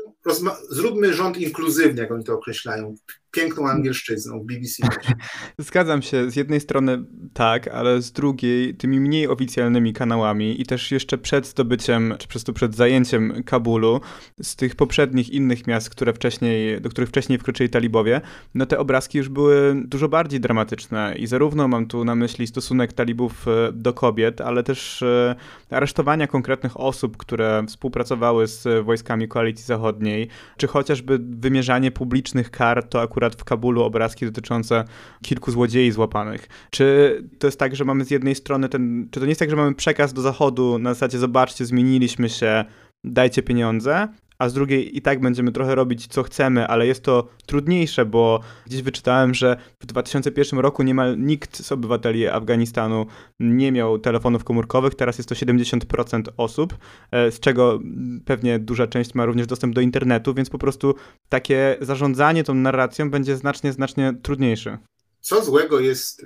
zróbmy 0.69 1.13
rząd 1.13 1.37
inkluzywny, 1.37 2.01
jak 2.01 2.11
oni 2.11 2.23
to 2.23 2.33
określają, 2.33 2.95
piękną 3.33 3.69
angielszczyzną 3.69 4.39
w 4.39 4.45
BBC. 4.45 4.87
Zgadzam 5.57 6.01
się, 6.01 6.31
z 6.31 6.35
jednej 6.35 6.59
strony 6.59 7.05
tak, 7.33 7.67
ale 7.67 8.01
z 8.01 8.11
drugiej 8.11 8.75
tymi 8.75 8.99
mniej 8.99 9.27
oficjalnymi 9.27 9.93
kanałami 9.93 10.61
i 10.61 10.65
też 10.65 10.91
jeszcze 10.91 11.17
przed 11.17 11.47
zdobyciem, 11.47 12.13
czy 12.19 12.27
przez 12.27 12.43
to 12.43 12.53
przed 12.53 12.75
zajęciem 12.75 13.43
Kabulu, 13.43 14.01
z 14.41 14.55
tych 14.55 14.75
poprzednich 14.75 15.29
innych 15.29 15.67
miast, 15.67 15.89
które 15.89 16.13
wcześniej, 16.13 16.81
do 16.81 16.89
których 16.89 17.09
wcześniej 17.09 17.39
wkroczyli 17.39 17.69
talibowie, 17.69 18.21
no 18.55 18.65
te 18.65 18.79
obrazki 18.79 19.17
już 19.17 19.29
były 19.29 19.75
dużo 19.85 20.09
bardziej 20.09 20.39
dramatyczne 20.39 21.15
i 21.17 21.27
zarówno 21.27 21.67
mam 21.67 21.87
tu 21.87 22.05
na 22.05 22.15
myśli 22.15 22.47
stosunek 22.47 22.93
talibów 22.93 23.47
e, 23.47 23.71
do 23.71 23.93
kobiet, 23.93 24.41
ale 24.41 24.63
też 24.63 25.01
e, 25.01 25.35
aresztowania 25.69 26.27
konkretnych 26.27 26.79
osób, 26.79 27.17
które 27.17 27.63
współpracowały 27.67 28.47
z 28.47 28.85
wojskami 28.85 29.27
koalicji 29.27 29.65
zachodniej, 29.65 30.27
czy 30.57 30.67
chociażby 30.67 31.19
wymierzanie 31.21 31.91
publicznych 31.91 32.51
kar, 32.51 32.83
to 32.83 33.01
akurat 33.01 33.22
akurat 33.23 33.41
w 33.41 33.43
Kabulu 33.43 33.83
obrazki 33.83 34.25
dotyczące 34.25 34.83
kilku 35.21 35.51
złodziei 35.51 35.91
złapanych. 35.91 36.47
Czy 36.71 37.17
to 37.39 37.47
jest 37.47 37.59
tak, 37.59 37.75
że 37.75 37.85
mamy 37.85 38.05
z 38.05 38.11
jednej 38.11 38.35
strony 38.35 38.69
ten, 38.69 39.07
czy 39.11 39.19
to 39.19 39.25
nie 39.25 39.31
jest 39.31 39.39
tak, 39.39 39.49
że 39.49 39.55
mamy 39.55 39.75
przekaz 39.75 40.13
do 40.13 40.21
Zachodu 40.21 40.79
na 40.79 40.93
zasadzie 40.93 41.17
zobaczcie, 41.17 41.65
zmieniliśmy 41.65 42.29
się, 42.29 42.65
dajcie 43.03 43.43
pieniądze, 43.43 44.07
a 44.43 44.49
z 44.49 44.53
drugiej 44.53 44.97
i 44.97 45.01
tak 45.01 45.21
będziemy 45.21 45.51
trochę 45.51 45.75
robić 45.75 46.07
co 46.07 46.23
chcemy, 46.23 46.67
ale 46.67 46.87
jest 46.87 47.03
to 47.03 47.27
trudniejsze, 47.45 48.05
bo 48.05 48.39
gdzieś 48.65 48.81
wyczytałem, 48.81 49.33
że 49.33 49.57
w 49.79 49.85
2001 49.85 50.59
roku 50.59 50.83
niemal 50.83 51.19
nikt 51.19 51.63
z 51.63 51.71
obywateli 51.71 52.27
Afganistanu 52.27 53.05
nie 53.39 53.71
miał 53.71 53.99
telefonów 53.99 54.43
komórkowych, 54.43 54.95
teraz 54.95 55.17
jest 55.17 55.29
to 55.29 55.35
70% 55.35 56.23
osób, 56.37 56.77
e, 57.11 57.31
z 57.31 57.39
czego 57.39 57.79
pewnie 58.25 58.59
duża 58.59 58.87
część 58.87 59.15
ma 59.15 59.25
również 59.25 59.47
dostęp 59.47 59.75
do 59.75 59.81
internetu, 59.81 60.33
więc 60.33 60.49
po 60.49 60.57
prostu 60.57 60.95
takie 61.29 61.77
zarządzanie 61.81 62.43
tą 62.43 62.53
narracją 62.53 63.09
będzie 63.09 63.37
znacznie, 63.37 63.73
znacznie 63.73 64.13
trudniejsze. 64.23 64.77
Co 65.21 65.43
złego 65.43 65.79
jest 65.79 66.25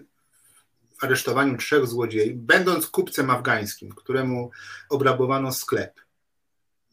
w 0.99 1.03
aresztowaniu 1.03 1.57
trzech 1.57 1.87
złodziei, 1.87 2.33
będąc 2.35 2.87
kupcem 2.87 3.29
afgańskim, 3.29 3.89
któremu 3.89 4.49
obrabowano 4.89 5.51
sklep? 5.51 6.06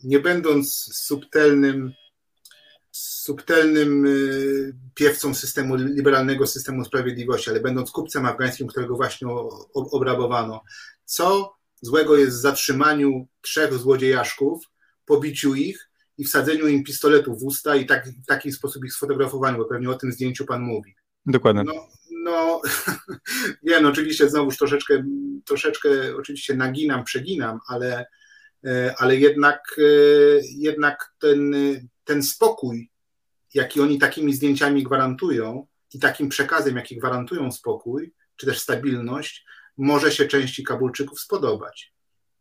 Nie 0.04 0.20
będąc 0.20 0.90
subtelnym, 0.92 1.92
subtelnym 2.90 4.06
y, 4.06 4.74
piewcą 4.94 5.34
systemu 5.34 5.74
liberalnego 5.74 6.46
systemu 6.46 6.84
sprawiedliwości, 6.84 7.50
ale 7.50 7.60
będąc 7.60 7.90
kupcem 7.90 8.26
afgańskim, 8.26 8.66
którego 8.66 8.96
właśnie 8.96 9.28
obrabowano. 9.74 10.62
Co 11.04 11.54
złego 11.82 12.16
jest 12.16 12.36
w 12.36 12.40
zatrzymaniu 12.40 13.26
trzech 13.40 13.74
złodziejaszków, 13.74 14.64
pobiciu 15.06 15.54
ich 15.54 15.90
i 16.18 16.24
wsadzeniu 16.24 16.68
im 16.68 16.84
pistoletu 16.84 17.36
w 17.36 17.42
usta 17.42 17.76
i 17.76 17.86
tak, 17.86 18.08
w 18.08 18.26
taki 18.26 18.52
sposób 18.52 18.84
ich 18.84 18.92
sfotografowaniu, 18.92 19.58
bo 19.58 19.64
pewnie 19.64 19.90
o 19.90 19.94
tym 19.94 20.12
zdjęciu 20.12 20.46
pan 20.46 20.62
mówi. 20.62 20.94
Dokładnie. 21.26 21.62
No, 21.64 21.88
no 22.24 22.60
wiem, 23.68 23.82
no, 23.82 23.88
oczywiście 23.88 24.30
znowuż 24.30 24.56
troszeczkę, 24.56 25.04
troszeczkę 25.44 25.88
oczywiście 26.16 26.54
naginam, 26.54 27.04
przeginam, 27.04 27.60
ale 27.68 28.06
ale 28.98 29.16
jednak, 29.16 29.76
e, 29.78 29.82
jednak 30.56 31.14
ten, 31.18 31.54
ten 32.04 32.22
spokój, 32.22 32.90
jaki 33.54 33.80
oni 33.80 33.98
takimi 33.98 34.34
zdjęciami 34.34 34.82
gwarantują 34.82 35.66
i 35.94 35.98
takim 35.98 36.28
przekazem, 36.28 36.76
jaki 36.76 36.96
gwarantują 36.96 37.52
spokój, 37.52 38.12
czy 38.36 38.46
też 38.46 38.58
stabilność, 38.58 39.44
może 39.76 40.12
się 40.12 40.26
części 40.26 40.64
Kabulczyków 40.64 41.20
spodobać. 41.20 41.94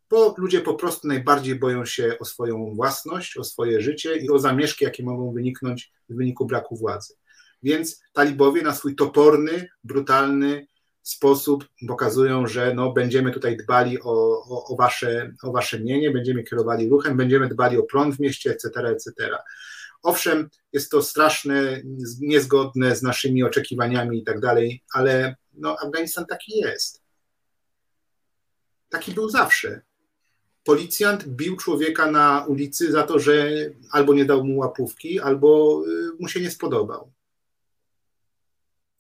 Bo 0.09 0.35
ludzie 0.37 0.61
po 0.61 0.73
prostu 0.73 1.07
najbardziej 1.07 1.55
boją 1.55 1.85
się 1.85 2.15
o 2.19 2.25
swoją 2.25 2.75
własność, 2.75 3.37
o 3.37 3.43
swoje 3.43 3.81
życie 3.81 4.15
i 4.15 4.29
o 4.29 4.39
zamieszki, 4.39 4.85
jakie 4.85 5.03
mogą 5.03 5.33
wyniknąć 5.33 5.91
w 6.09 6.15
wyniku 6.15 6.45
braku 6.45 6.77
władzy. 6.77 7.13
Więc 7.63 8.03
talibowie 8.13 8.61
na 8.61 8.75
swój 8.75 8.95
toporny, 8.95 9.69
brutalny, 9.83 10.67
sposób 11.03 11.67
pokazują, 11.87 12.47
że 12.47 12.73
no, 12.73 12.91
będziemy 12.91 13.31
tutaj 13.31 13.57
dbali 13.57 14.01
o, 14.01 14.43
o, 14.43 14.65
o, 14.67 14.75
wasze, 14.75 15.33
o 15.43 15.51
wasze 15.51 15.79
mienie, 15.79 16.11
będziemy 16.11 16.43
kierowali 16.43 16.89
ruchem, 16.89 17.17
będziemy 17.17 17.47
dbali 17.47 17.77
o 17.77 17.83
prąd 17.83 18.15
w 18.15 18.19
mieście, 18.19 18.51
etc., 18.51 18.69
etc. 18.89 19.37
Owszem, 20.03 20.49
jest 20.73 20.91
to 20.91 21.01
straszne, 21.01 21.81
niezgodne 22.19 22.95
z 22.95 23.01
naszymi 23.01 23.43
oczekiwaniami 23.43 24.19
i 24.19 24.23
tak 24.23 24.39
dalej, 24.39 24.83
ale 24.93 25.35
no, 25.53 25.77
Afganistan 25.79 26.25
taki 26.25 26.59
jest. 26.59 27.01
Taki 28.89 29.11
był 29.11 29.29
zawsze. 29.29 29.81
Policjant 30.63 31.27
bił 31.27 31.57
człowieka 31.57 32.11
na 32.11 32.45
ulicy 32.47 32.91
za 32.91 33.03
to, 33.03 33.19
że 33.19 33.51
albo 33.91 34.13
nie 34.13 34.25
dał 34.25 34.43
mu 34.43 34.57
łapówki, 34.57 35.19
albo 35.19 35.81
y, 35.87 36.11
mu 36.19 36.27
się 36.27 36.41
nie 36.41 36.51
spodobał 36.51 37.11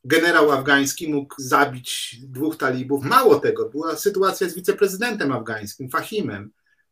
generał 0.03 0.51
afgański 0.51 1.13
mógł 1.13 1.35
zabić 1.37 2.17
dwóch 2.23 2.57
talibów. 2.57 3.05
Mało 3.05 3.39
tego, 3.39 3.69
była 3.69 3.95
sytuacja 3.95 4.49
z 4.49 4.55
wiceprezydentem 4.55 5.31
afgańskim, 5.31 5.89
Fahimem, 5.89 6.51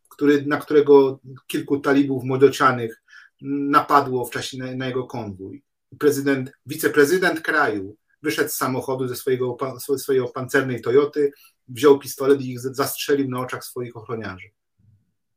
który, 0.09 0.45
na 0.45 0.57
którego 0.57 1.19
kilku 1.47 1.79
talibów 1.79 2.23
młodocianych 2.23 3.01
napadło 3.41 4.25
w 4.25 4.31
czasie 4.31 4.57
na, 4.57 4.75
na 4.75 4.87
jego 4.87 5.03
konwój. 5.03 5.63
Prezydent, 5.99 6.51
wiceprezydent 6.65 7.41
kraju 7.41 7.95
wyszedł 8.21 8.49
z 8.49 8.53
samochodu 8.53 9.07
ze 9.07 9.15
swojego, 9.15 9.57
swojej 9.97 10.23
pancernej 10.33 10.81
Toyoty, 10.81 11.31
wziął 11.67 11.99
pistolet 11.99 12.41
i 12.41 12.51
ich 12.51 12.59
zastrzelił 12.59 13.29
na 13.29 13.39
oczach 13.39 13.65
swoich 13.65 13.97
ochroniarzy. 13.97 14.49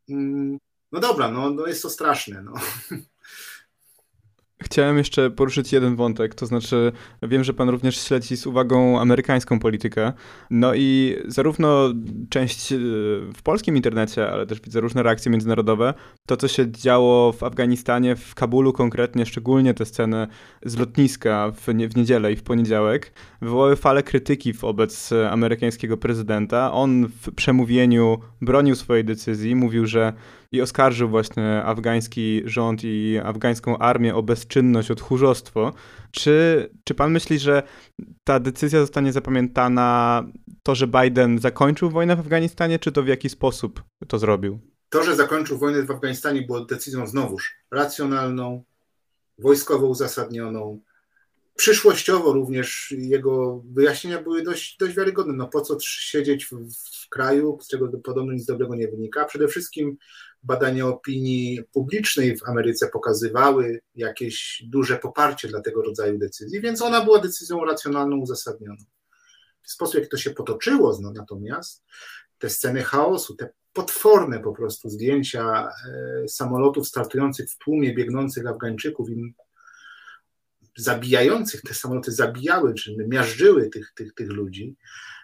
Mm, 0.09 0.59
no 0.93 1.01
dobra, 1.01 1.31
no, 1.31 1.51
no 1.51 1.67
jest 1.67 1.83
to 1.83 1.91
straszne. 1.91 2.43
No. 2.43 2.53
Chciałem 4.65 4.99
jeszcze 4.99 5.31
poruszyć 5.31 5.73
jeden 5.73 5.97
wątek, 5.97 6.35
to 6.35 6.47
znaczy 6.47 6.93
wiem, 7.23 7.45
że 7.45 7.55
pan 7.55 7.69
również 7.69 8.01
śledzi 8.01 8.37
z 8.37 8.47
uwagą 8.47 9.01
amerykańską 9.01 9.59
politykę. 9.59 10.13
No 10.51 10.75
i 10.75 11.17
zarówno 11.27 11.93
część 12.31 12.73
e, 12.73 12.77
w 13.35 13.43
polskim 13.43 13.77
internecie, 13.77 14.31
ale 14.31 14.47
też 14.47 14.61
widzę 14.61 14.81
różne 14.81 15.03
reakcje 15.03 15.31
międzynarodowe. 15.33 15.95
To, 16.27 16.37
co 16.37 16.49
się 16.49 16.71
działo 16.71 17.33
w 17.33 17.43
Afganistanie, 17.43 18.17
w 18.17 18.35
Kabulu 18.35 18.73
konkretnie, 18.73 19.27
szczególnie 19.27 19.75
te 19.75 19.85
sceny 19.85 20.27
z 20.65 20.77
lotniska 20.77 21.53
w, 21.57 21.75
nie, 21.75 21.89
w 21.89 21.97
niedzielę 21.97 22.33
i 22.33 22.37
w 22.37 22.43
poniedziałek, 22.43 23.13
wywołały 23.41 23.77
falę 23.77 24.03
krytyki 24.03 24.53
wobec 24.53 25.11
amerykańskiego 25.31 25.97
prezydenta. 25.97 26.73
On 26.73 27.07
w 27.07 27.35
przemówieniu 27.35 28.19
bronił 28.41 28.75
swojej 28.75 29.05
decyzji, 29.05 29.57
mówił, 29.57 29.87
że 29.87 30.13
i 30.55 30.61
oskarżył 30.61 31.09
właśnie 31.09 31.63
afgański 31.65 32.43
rząd 32.45 32.81
i 32.85 33.19
afgańską 33.25 33.79
armię 33.79 34.15
o 34.15 34.23
bezczynność, 34.23 34.91
o 34.91 34.95
tchórzostwo. 34.95 35.73
Czy, 36.11 36.69
czy 36.85 36.95
pan 36.95 37.13
myśli, 37.13 37.39
że 37.39 37.63
ta 38.25 38.41
decyzja 38.41 38.81
zostanie 38.81 39.13
zapamiętana, 39.13 40.23
to, 40.63 40.75
że 40.75 40.87
Biden 40.87 41.39
zakończył 41.39 41.91
wojnę 41.91 42.17
w 42.17 42.21
Afganistanie, 42.21 42.79
czy 42.79 42.93
to 42.93 43.03
w 43.03 43.09
jaki 43.09 43.29
sposób 43.29 43.83
to 44.09 44.19
zrobił? 44.19 44.59
To, 44.89 45.05
że 45.05 45.17
zakończył 45.17 45.59
wojnę 45.59 45.83
w 45.83 45.91
Afganistanie 45.91 46.43
było 46.43 46.65
decyzją 46.65 47.07
znowuż 47.07 47.55
racjonalną, 47.71 48.65
wojskowo 49.39 49.87
uzasadnioną, 49.87 50.81
Przyszłościowo 51.57 52.33
również 52.33 52.95
jego 52.99 53.63
wyjaśnienia 53.73 54.23
były 54.23 54.43
dość, 54.43 54.77
dość 54.77 54.97
wiarygodne. 54.97 55.33
No 55.33 55.49
po 55.49 55.61
co 55.61 55.77
siedzieć 55.81 56.47
w, 56.47 56.51
w 57.05 57.09
kraju, 57.09 57.59
z 57.63 57.69
czego 57.69 57.89
podobno 57.89 58.33
nic 58.33 58.47
dobrego 58.47 58.75
nie 58.75 58.89
wynika? 58.89 59.25
Przede 59.25 59.49
wszystkim 59.49 59.97
badania 60.45 60.87
opinii 60.87 61.61
publicznej 61.73 62.39
w 62.39 62.49
Ameryce 62.49 62.89
pokazywały 62.89 63.81
jakieś 63.95 64.63
duże 64.67 64.97
poparcie 64.97 65.49
dla 65.49 65.61
tego 65.61 65.83
rodzaju 65.83 66.19
decyzji, 66.19 66.61
więc 66.61 66.83
ona 66.83 67.05
była 67.05 67.19
decyzją 67.19 67.65
racjonalną, 67.65 68.17
uzasadnioną. 68.17 68.85
Sposób, 69.63 70.01
jak 70.01 70.11
to 70.11 70.17
się 70.17 70.31
potoczyło 70.31 70.99
no, 71.03 71.13
natomiast, 71.13 71.85
te 72.39 72.51
sceny 72.51 72.83
chaosu, 72.83 73.37
te 73.37 73.49
potworne 73.73 74.41
po 74.41 74.53
prostu 74.53 74.89
zdjęcia 74.89 75.69
e, 76.25 76.29
samolotów 76.29 76.89
startujących 76.89 77.51
w 77.51 77.59
tłumie 77.59 77.95
biegnących 77.95 78.47
Afgańczyków 78.47 79.11
i 79.11 79.35
zabijających, 80.77 81.63
te 81.63 81.75
samoloty 81.75 82.13
zabijały, 82.13 82.75
czy 82.75 82.97
miażdżyły 83.09 83.71
tych, 83.71 83.93
tych, 83.95 84.15
tych 84.15 84.29
ludzi, 84.29 84.77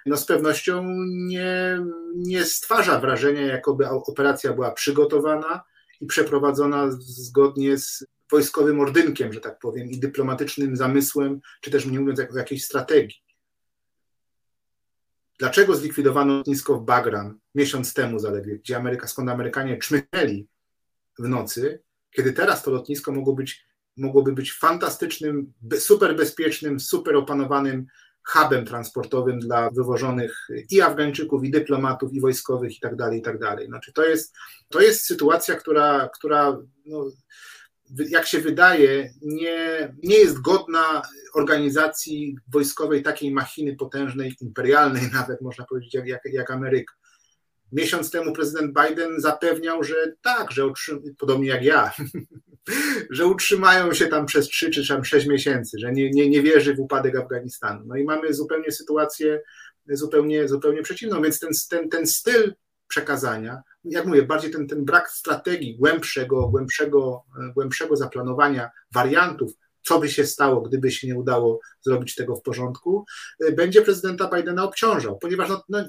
no 0.06 0.16
z 0.16 0.26
pewnością 0.26 0.84
nie, 1.10 1.78
nie 2.14 2.44
stwarza 2.44 3.00
wrażenia, 3.00 3.40
jakoby 3.40 3.88
operacja 3.88 4.52
była 4.52 4.72
przygotowana 4.72 5.62
i 6.00 6.06
przeprowadzona 6.06 6.90
zgodnie 6.98 7.78
z 7.78 8.06
wojskowym 8.30 8.80
ordynkiem, 8.80 9.32
że 9.32 9.40
tak 9.40 9.58
powiem, 9.58 9.90
i 9.90 9.98
dyplomatycznym 9.98 10.76
zamysłem, 10.76 11.40
czy 11.60 11.70
też 11.70 11.86
nie 11.86 12.00
mówiąc 12.00 12.20
o 12.20 12.38
jakiejś 12.38 12.64
strategii. 12.64 13.22
Dlaczego 15.38 15.76
zlikwidowano 15.76 16.36
lotnisko 16.36 16.80
w 16.80 16.84
Bagram 16.84 17.40
miesiąc 17.54 17.94
temu 17.94 18.18
zaledwie, 18.18 18.58
gdzie 18.58 18.76
Ameryka, 18.76 19.06
skąd 19.06 19.30
Amerykanie 19.30 19.78
czmychnęli 19.78 20.48
w 21.18 21.28
nocy, 21.28 21.82
kiedy 22.10 22.32
teraz 22.32 22.62
to 22.62 22.70
lotnisko 22.70 23.12
mogło 23.12 23.34
być, 23.34 23.66
mogłoby 24.00 24.32
być 24.32 24.52
fantastycznym, 24.52 25.52
super 25.78 26.16
bezpiecznym, 26.16 26.80
super 26.80 27.16
opanowanym 27.16 27.86
hubem 28.22 28.64
transportowym 28.64 29.38
dla 29.38 29.70
wywożonych 29.70 30.48
i 30.70 30.80
Afgańczyków, 30.80 31.44
i 31.44 31.50
dyplomatów, 31.50 32.12
i 32.12 32.20
wojskowych, 32.20 32.76
i 32.76 32.80
tak 32.80 32.96
dalej, 32.96 33.18
i 33.18 33.22
tak 33.22 33.38
dalej. 33.38 33.66
Znaczy 33.66 33.92
to 33.92 34.04
jest, 34.04 34.34
to 34.68 34.80
jest 34.80 35.04
sytuacja, 35.04 35.54
która, 35.54 36.08
która 36.14 36.58
no, 36.86 37.10
jak 38.08 38.26
się 38.26 38.40
wydaje, 38.40 39.12
nie, 39.22 39.94
nie 40.02 40.16
jest 40.16 40.40
godna 40.40 41.02
organizacji 41.34 42.36
wojskowej 42.52 43.02
takiej 43.02 43.32
machiny 43.32 43.76
potężnej, 43.76 44.36
imperialnej 44.40 45.02
nawet, 45.12 45.40
można 45.40 45.64
powiedzieć, 45.64 45.94
jak, 45.94 46.06
jak, 46.06 46.20
jak 46.24 46.50
Ameryka. 46.50 46.94
Miesiąc 47.72 48.10
temu 48.10 48.32
prezydent 48.32 48.74
Biden 48.74 49.20
zapewniał, 49.20 49.84
że 49.84 49.94
tak, 50.22 50.52
że 50.52 50.64
otrzym, 50.64 51.02
podobnie 51.18 51.48
jak 51.48 51.64
ja, 51.64 51.92
że 53.10 53.26
utrzymają 53.26 53.94
się 53.94 54.06
tam 54.06 54.26
przez 54.26 54.48
3 54.48 54.70
czy 54.70 54.88
tam 54.88 55.04
6 55.04 55.26
miesięcy, 55.26 55.78
że 55.78 55.92
nie, 55.92 56.10
nie, 56.10 56.28
nie 56.28 56.42
wierzy 56.42 56.74
w 56.74 56.80
upadek 56.80 57.16
Afganistanu. 57.16 57.84
No 57.86 57.96
i 57.96 58.04
mamy 58.04 58.34
zupełnie 58.34 58.72
sytuację 58.72 59.42
zupełnie, 59.88 60.48
zupełnie 60.48 60.82
przeciwną, 60.82 61.22
więc 61.22 61.38
ten, 61.38 61.50
ten, 61.70 61.88
ten 61.88 62.06
styl 62.06 62.54
przekazania, 62.88 63.62
jak 63.84 64.06
mówię, 64.06 64.22
bardziej 64.22 64.50
ten, 64.50 64.68
ten 64.68 64.84
brak 64.84 65.10
strategii, 65.10 65.76
głębszego, 65.76 66.48
głębszego, 66.48 67.24
głębszego 67.54 67.96
zaplanowania 67.96 68.70
wariantów, 68.94 69.52
co 69.82 70.00
by 70.00 70.08
się 70.08 70.26
stało, 70.26 70.60
gdyby 70.60 70.90
się 70.90 71.06
nie 71.06 71.18
udało 71.18 71.60
zrobić 71.80 72.14
tego 72.14 72.36
w 72.36 72.42
porządku, 72.42 73.04
będzie 73.52 73.82
prezydenta 73.82 74.30
Bidena 74.34 74.64
obciążał, 74.64 75.18
ponieważ 75.18 75.48
no, 75.48 75.64
no, 75.68 75.84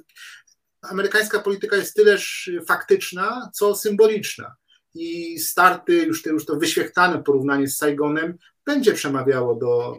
amerykańska 0.81 1.39
polityka 1.39 1.75
jest 1.75 1.95
tyleż 1.95 2.51
faktyczna, 2.67 3.49
co 3.53 3.75
symboliczna. 3.75 4.55
I 4.93 5.39
starty, 5.39 5.93
już 5.93 6.25
już 6.25 6.45
to 6.45 6.55
wyświechtane 6.55 7.23
porównanie 7.23 7.67
z 7.67 7.77
Saigonem 7.77 8.37
będzie 8.65 8.93
przemawiało 8.93 9.55
do, 9.55 9.97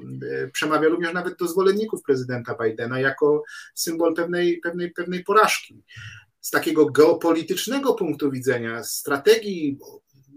przemawia 0.52 0.88
również 0.88 1.12
nawet 1.12 1.38
do 1.38 1.48
zwolenników 1.48 2.02
prezydenta 2.02 2.56
Bidena 2.62 3.00
jako 3.00 3.42
symbol 3.74 4.14
pewnej, 4.14 4.58
pewnej, 4.58 4.90
pewnej 4.90 5.24
porażki. 5.24 5.82
Z 6.40 6.50
takiego 6.50 6.86
geopolitycznego 6.86 7.94
punktu 7.94 8.30
widzenia, 8.30 8.84
strategii 8.84 9.78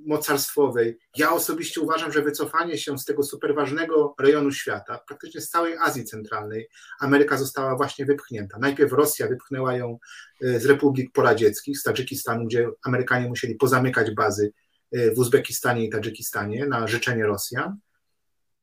mocarstwowej. 0.05 0.97
Ja 1.17 1.31
osobiście 1.31 1.81
uważam, 1.81 2.11
że 2.11 2.21
wycofanie 2.21 2.77
się 2.77 2.97
z 2.97 3.05
tego 3.05 3.23
superważnego 3.23 4.15
rejonu 4.19 4.51
świata, 4.51 4.99
praktycznie 5.07 5.41
z 5.41 5.49
całej 5.49 5.77
Azji 5.77 6.05
Centralnej, 6.05 6.69
Ameryka 6.99 7.37
została 7.37 7.75
właśnie 7.75 8.05
wypchnięta. 8.05 8.57
Najpierw 8.59 8.91
Rosja 8.91 9.27
wypchnęła 9.27 9.73
ją 9.73 9.99
e, 10.41 10.59
z 10.59 10.65
republik 10.65 11.11
poradzieckich, 11.13 11.79
z 11.79 11.83
Tadżykistanu, 11.83 12.45
gdzie 12.45 12.69
Amerykanie 12.85 13.27
musieli 13.27 13.55
pozamykać 13.55 14.11
bazy 14.11 14.51
e, 14.91 15.11
w 15.11 15.19
Uzbekistanie 15.19 15.85
i 15.85 15.89
Tadżykistanie 15.89 16.65
na 16.65 16.87
życzenie 16.87 17.25
Rosjan. 17.25 17.77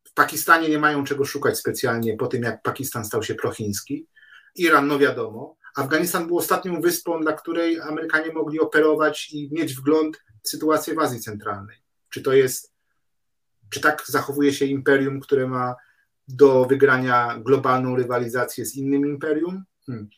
W 0.04 0.14
Pakistanie 0.14 0.68
nie 0.68 0.78
mają 0.78 1.04
czego 1.04 1.24
szukać 1.24 1.58
specjalnie 1.58 2.16
po 2.16 2.26
tym, 2.26 2.42
jak 2.42 2.62
Pakistan 2.62 3.04
stał 3.04 3.22
się 3.22 3.34
prochiński. 3.34 4.06
Iran, 4.56 4.86
no 4.86 4.98
wiadomo. 4.98 5.56
Afganistan 5.76 6.26
był 6.26 6.38
ostatnią 6.38 6.80
wyspą, 6.80 7.20
dla 7.20 7.32
której 7.32 7.80
Amerykanie 7.80 8.32
mogli 8.32 8.60
operować 8.60 9.30
i 9.32 9.48
mieć 9.52 9.74
wgląd 9.74 10.24
sytuację 10.42 10.94
w 10.94 10.98
Azji 10.98 11.20
Centralnej. 11.20 11.76
Czy 12.08 12.22
to 12.22 12.32
jest, 12.32 12.72
czy 13.70 13.80
tak 13.80 14.02
zachowuje 14.06 14.52
się 14.52 14.64
imperium, 14.64 15.20
które 15.20 15.48
ma 15.48 15.74
do 16.28 16.64
wygrania 16.64 17.38
globalną 17.38 17.96
rywalizację 17.96 18.66
z 18.66 18.76
innym 18.76 19.06
imperium? 19.06 19.64
Hmm. 19.86 20.08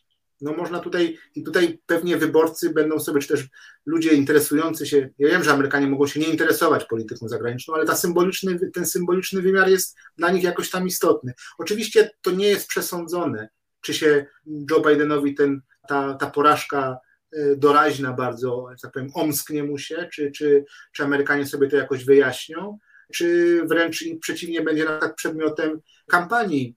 No 0.41 0.53
można 0.53 0.79
tutaj, 0.79 1.17
i 1.35 1.43
tutaj 1.43 1.81
pewnie 1.85 2.17
wyborcy 2.17 2.69
będą 2.69 2.99
sobie, 2.99 3.21
czy 3.21 3.27
też 3.27 3.47
ludzie 3.85 4.13
interesujący 4.13 4.85
się, 4.85 5.09
ja 5.19 5.29
wiem, 5.29 5.43
że 5.43 5.51
Amerykanie 5.51 5.87
mogą 5.87 6.07
się 6.07 6.19
nie 6.19 6.27
interesować 6.27 6.85
polityką 6.85 7.27
zagraniczną, 7.27 7.73
ale 7.73 7.85
ta 7.85 7.95
symboliczny, 7.95 8.71
ten 8.73 8.85
symboliczny 8.85 9.41
wymiar 9.41 9.69
jest 9.69 9.97
dla 10.17 10.31
nich 10.31 10.43
jakoś 10.43 10.69
tam 10.69 10.87
istotny. 10.87 11.33
Oczywiście 11.57 12.11
to 12.21 12.31
nie 12.31 12.47
jest 12.47 12.67
przesądzone, 12.67 13.49
czy 13.85 13.93
się 13.93 14.25
Joe 14.71 14.81
Bidenowi 14.81 15.35
ten, 15.35 15.61
ta, 15.87 16.13
ta 16.13 16.29
porażka 16.29 16.97
Y, 17.37 17.57
doraźna 17.57 18.13
bardzo, 18.13 18.67
tak 18.81 18.91
powiem, 18.91 19.09
omsknie 19.13 19.63
mu 19.63 19.77
się, 19.77 20.09
czy, 20.13 20.31
czy, 20.31 20.65
czy 20.93 21.03
Amerykanie 21.03 21.45
sobie 21.45 21.67
to 21.67 21.75
jakoś 21.75 22.05
wyjaśnią, 22.05 22.77
czy 23.13 23.61
wręcz 23.65 24.03
przeciwnie 24.21 24.61
będzie 24.61 24.85
tak 24.85 25.15
przedmiotem 25.15 25.81
kampanii 26.07 26.75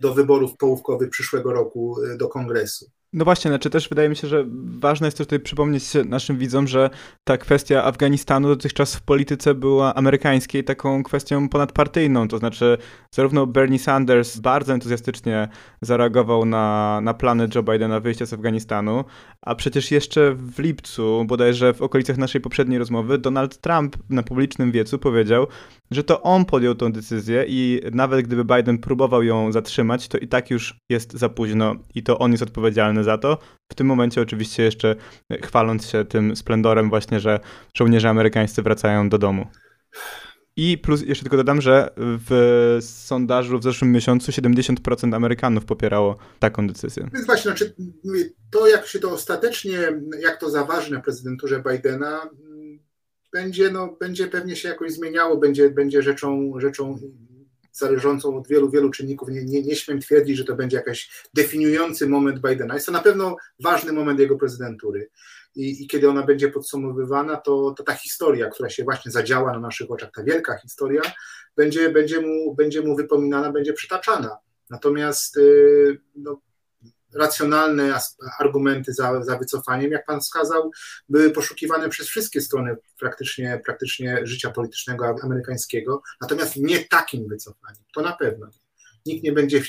do 0.00 0.14
wyborów 0.14 0.56
połówkowych 0.56 1.10
przyszłego 1.10 1.52
roku 1.52 2.02
y, 2.02 2.16
do 2.16 2.28
kongresu. 2.28 2.90
No 3.12 3.24
właśnie, 3.24 3.50
znaczy 3.50 3.70
też 3.70 3.88
wydaje 3.88 4.08
mi 4.08 4.16
się, 4.16 4.28
że 4.28 4.44
ważne 4.80 5.06
jest 5.06 5.18
też 5.18 5.26
tutaj 5.26 5.40
przypomnieć 5.40 5.84
naszym 6.04 6.38
widzom, 6.38 6.66
że 6.66 6.90
ta 7.24 7.36
kwestia 7.36 7.84
Afganistanu 7.84 8.48
dotychczas 8.48 8.96
w 8.96 9.02
polityce 9.02 9.54
była 9.54 9.94
amerykańskiej 9.94 10.64
taką 10.64 11.02
kwestią 11.02 11.48
ponadpartyjną, 11.48 12.28
to 12.28 12.38
znaczy 12.38 12.78
zarówno 13.10 13.46
Bernie 13.46 13.78
Sanders 13.78 14.38
bardzo 14.38 14.74
entuzjastycznie 14.74 15.48
zareagował 15.82 16.44
na, 16.44 17.00
na 17.02 17.14
plany 17.14 17.48
Joe 17.54 17.62
Bidena 17.62 18.00
wyjścia 18.00 18.26
z 18.26 18.32
Afganistanu, 18.32 19.04
a 19.42 19.54
przecież 19.54 19.90
jeszcze 19.90 20.34
w 20.34 20.58
lipcu, 20.58 21.24
bodajże 21.24 21.74
w 21.74 21.82
okolicach 21.82 22.16
naszej 22.16 22.40
poprzedniej 22.40 22.78
rozmowy, 22.78 23.18
Donald 23.18 23.58
Trump 23.60 23.96
na 24.10 24.22
publicznym 24.22 24.72
wiecu 24.72 24.98
powiedział, 24.98 25.46
że 25.90 26.04
to 26.04 26.22
on 26.22 26.44
podjął 26.44 26.74
tę 26.74 26.92
decyzję 26.92 27.44
i 27.48 27.80
nawet 27.92 28.26
gdyby 28.26 28.56
Biden 28.56 28.78
próbował 28.78 29.22
ją 29.22 29.52
zatrzymać, 29.52 30.08
to 30.08 30.18
i 30.18 30.28
tak 30.28 30.50
już 30.50 30.80
jest 30.88 31.12
za 31.12 31.28
późno 31.28 31.76
i 31.94 32.02
to 32.02 32.18
on 32.18 32.30
jest 32.30 32.42
odpowiedzialny 32.42 32.97
za 33.04 33.18
to. 33.18 33.38
W 33.72 33.74
tym 33.74 33.86
momencie 33.86 34.20
oczywiście 34.20 34.62
jeszcze 34.62 34.96
chwaląc 35.44 35.86
się 35.86 36.04
tym 36.04 36.36
splendorem 36.36 36.90
właśnie, 36.90 37.20
że 37.20 37.40
żołnierze 37.74 38.08
amerykańscy 38.08 38.62
wracają 38.62 39.08
do 39.08 39.18
domu. 39.18 39.46
I 40.56 40.78
plus 40.78 41.02
jeszcze 41.02 41.24
tylko 41.24 41.36
dodam, 41.36 41.60
że 41.60 41.90
w 41.96 42.78
sondażu 42.80 43.58
w 43.58 43.62
zeszłym 43.62 43.92
miesiącu 43.92 44.32
70% 44.32 45.14
Amerykanów 45.14 45.64
popierało 45.64 46.16
taką 46.38 46.66
decyzję. 46.66 47.08
Więc 47.12 47.26
właśnie, 47.26 47.50
znaczy, 47.50 47.74
to 48.50 48.68
jak 48.68 48.86
się 48.86 48.98
to 48.98 49.10
ostatecznie, 49.10 49.78
jak 50.20 50.40
to 50.40 50.50
zaważy 50.50 50.92
na 50.92 51.00
prezydenturze 51.00 51.62
Bidena, 51.70 52.30
będzie, 53.32 53.70
no, 53.70 53.96
będzie 54.00 54.26
pewnie 54.26 54.56
się 54.56 54.68
jakoś 54.68 54.92
zmieniało, 54.92 55.36
będzie, 55.36 55.70
będzie 55.70 56.02
rzeczą, 56.02 56.52
rzeczą 56.56 56.98
zależącą 57.78 58.36
od 58.36 58.48
wielu, 58.48 58.70
wielu 58.70 58.90
czynników. 58.90 59.28
Nie, 59.28 59.44
nie, 59.44 59.62
nie 59.62 59.76
śmiem 59.76 60.00
twierdzić, 60.00 60.36
że 60.36 60.44
to 60.44 60.54
będzie 60.54 60.76
jakiś 60.76 61.10
definiujący 61.34 62.08
moment 62.08 62.40
Bidena. 62.40 62.74
Jest 62.74 62.86
to 62.86 62.92
na 62.92 63.02
pewno 63.02 63.36
ważny 63.60 63.92
moment 63.92 64.20
jego 64.20 64.36
prezydentury. 64.36 65.10
I, 65.56 65.84
i 65.84 65.86
kiedy 65.86 66.08
ona 66.08 66.22
będzie 66.22 66.48
podsumowywana, 66.48 67.36
to, 67.36 67.74
to 67.76 67.82
ta 67.82 67.94
historia, 67.94 68.50
która 68.50 68.70
się 68.70 68.84
właśnie 68.84 69.10
zadziała 69.10 69.52
na 69.52 69.60
naszych 69.60 69.90
oczach, 69.90 70.10
ta 70.14 70.22
wielka 70.22 70.58
historia, 70.58 71.02
będzie, 71.56 71.90
będzie, 71.90 72.20
mu, 72.20 72.54
będzie 72.54 72.82
mu 72.82 72.96
wypominana, 72.96 73.52
będzie 73.52 73.72
przytaczana. 73.72 74.38
Natomiast 74.70 75.36
y, 75.36 76.00
no, 76.16 76.40
racjonalne 77.14 77.98
argumenty 78.38 78.92
za, 78.92 79.24
za 79.24 79.38
wycofaniem, 79.38 79.92
jak 79.92 80.06
pan 80.06 80.20
wskazał, 80.20 80.70
były 81.08 81.30
poszukiwane 81.30 81.88
przez 81.88 82.08
wszystkie 82.08 82.40
strony 82.40 82.76
praktycznie, 82.98 83.60
praktycznie 83.64 84.20
życia 84.22 84.50
politycznego 84.50 85.16
amerykańskiego, 85.22 86.02
natomiast 86.20 86.56
nie 86.56 86.84
takim 86.84 87.28
wycofaniem, 87.28 87.82
to 87.94 88.02
na 88.02 88.12
pewno. 88.12 88.50
Nikt 89.06 89.24
nie 89.24 89.32
będzie 89.32 89.62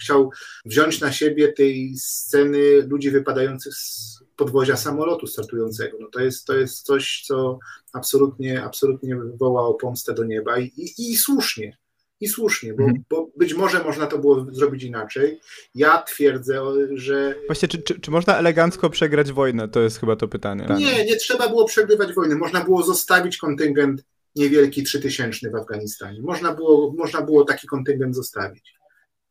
chciał 0.00 0.30
wziąć 0.64 1.00
na 1.00 1.12
siebie 1.12 1.52
tej 1.52 1.96
sceny 1.96 2.86
ludzi 2.88 3.10
wypadających 3.10 3.74
z 3.74 4.18
podwozia 4.36 4.76
samolotu 4.76 5.26
startującego. 5.26 5.98
No 6.00 6.08
to, 6.08 6.20
jest, 6.20 6.46
to 6.46 6.56
jest 6.56 6.86
coś, 6.86 7.22
co 7.26 7.58
absolutnie, 7.92 8.64
absolutnie 8.64 9.16
woła 9.16 9.66
o 9.66 9.74
pomstę 9.74 10.14
do 10.14 10.24
nieba 10.24 10.58
i, 10.58 10.64
i, 10.64 11.12
i 11.12 11.16
słusznie 11.16 11.78
i 12.24 12.28
słusznie, 12.28 12.74
bo, 12.74 12.82
mhm. 12.82 13.04
bo, 13.10 13.30
być 13.36 13.54
może 13.54 13.84
można 13.84 14.06
to 14.06 14.18
było 14.18 14.46
zrobić 14.52 14.82
inaczej. 14.82 15.40
Ja 15.74 16.02
twierdzę, 16.02 16.62
że. 16.94 17.34
Właśnie, 17.46 17.68
czy, 17.68 17.82
czy, 17.82 18.00
czy, 18.00 18.10
można 18.10 18.38
elegancko 18.38 18.90
przegrać 18.90 19.32
wojnę? 19.32 19.68
To 19.68 19.80
jest 19.80 20.00
chyba 20.00 20.16
to 20.16 20.28
pytanie. 20.28 20.66
Nie, 20.78 21.04
nie 21.04 21.16
trzeba 21.16 21.48
było 21.48 21.64
przegrywać 21.64 22.14
wojny. 22.14 22.36
Można 22.36 22.64
było 22.64 22.82
zostawić 22.82 23.36
kontyngent 23.36 24.04
niewielki, 24.36 24.82
trzytysięczny 24.82 25.50
w 25.50 25.54
Afganistanie. 25.54 26.22
Można 26.22 26.54
było, 26.54 26.92
można 26.92 27.22
było 27.22 27.44
taki 27.44 27.66
kontyngent 27.66 28.14
zostawić. 28.14 28.74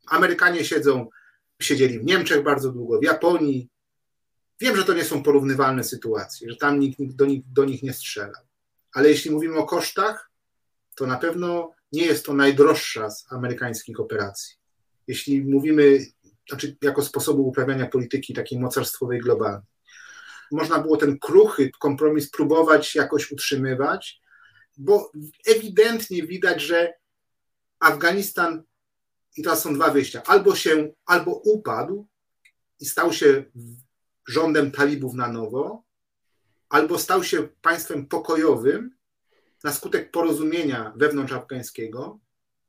Amerykanie 0.08 0.66
siedzą, 0.66 1.08
siedzieli 1.62 2.00
w 2.00 2.04
Niemczech 2.04 2.44
bardzo 2.44 2.72
długo, 2.72 3.00
w 3.00 3.04
Japonii. 3.04 3.70
Wiem, 4.60 4.78
że 4.78 4.84
to 4.84 4.94
nie 4.94 5.04
są 5.04 5.24
porównywalne 5.24 5.84
sytuacje, 5.84 6.50
że 6.50 6.56
tam 6.56 6.80
nikt, 6.80 7.00
nikt 7.00 7.16
do, 7.16 7.26
nich, 7.26 7.42
do 7.54 7.66
nich 7.66 7.84
nie 7.84 7.94
strzelał. 7.94 8.44
Ale 8.94 9.10
jeśli 9.10 9.32
mówimy 9.32 9.58
o 9.58 9.66
kosztach, 9.66 10.32
to 10.96 11.08
na 11.08 11.18
pewno 11.18 11.72
nie 11.94 12.06
jest 12.06 12.26
to 12.26 12.34
najdroższa 12.34 13.10
z 13.10 13.32
amerykańskich 13.32 14.00
operacji. 14.00 14.56
Jeśli 15.08 15.46
mówimy, 15.46 16.00
znaczy 16.50 16.78
jako 16.82 17.02
sposobu 17.02 17.48
uprawiania 17.48 17.86
polityki 17.86 18.34
takiej 18.34 18.60
mocarstwowej 18.60 19.20
globalnej. 19.20 19.62
Można 20.52 20.80
było 20.80 20.98
ten 20.98 21.20
kruchy 21.20 21.72
kompromis 21.80 22.30
próbować 22.30 22.96
jakoś 22.96 23.32
utrzymywać, 23.32 24.22
bo 24.78 25.12
ewidentnie 25.46 26.28
widać, 26.28 26.62
że 26.62 26.94
Afganistan, 27.80 28.64
i 29.38 29.44
teraz 29.44 29.62
są 29.62 29.74
dwa 29.74 29.90
wyjścia, 29.90 30.24
albo 30.24 30.56
się, 30.56 30.94
albo 31.06 31.32
upadł 31.32 32.08
i 32.80 32.86
stał 32.86 33.14
się 33.14 33.44
rządem 34.28 34.72
talibów 34.72 35.14
na 35.14 35.28
nowo, 35.28 35.84
albo 36.70 37.00
stał 37.00 37.24
się 37.24 37.48
państwem 37.62 38.06
pokojowym 38.06 38.96
na 39.64 39.74
skutek 39.74 40.12
porozumienia 40.12 40.94
wewnątrz 40.96 41.34
afgańskiego. 41.34 42.20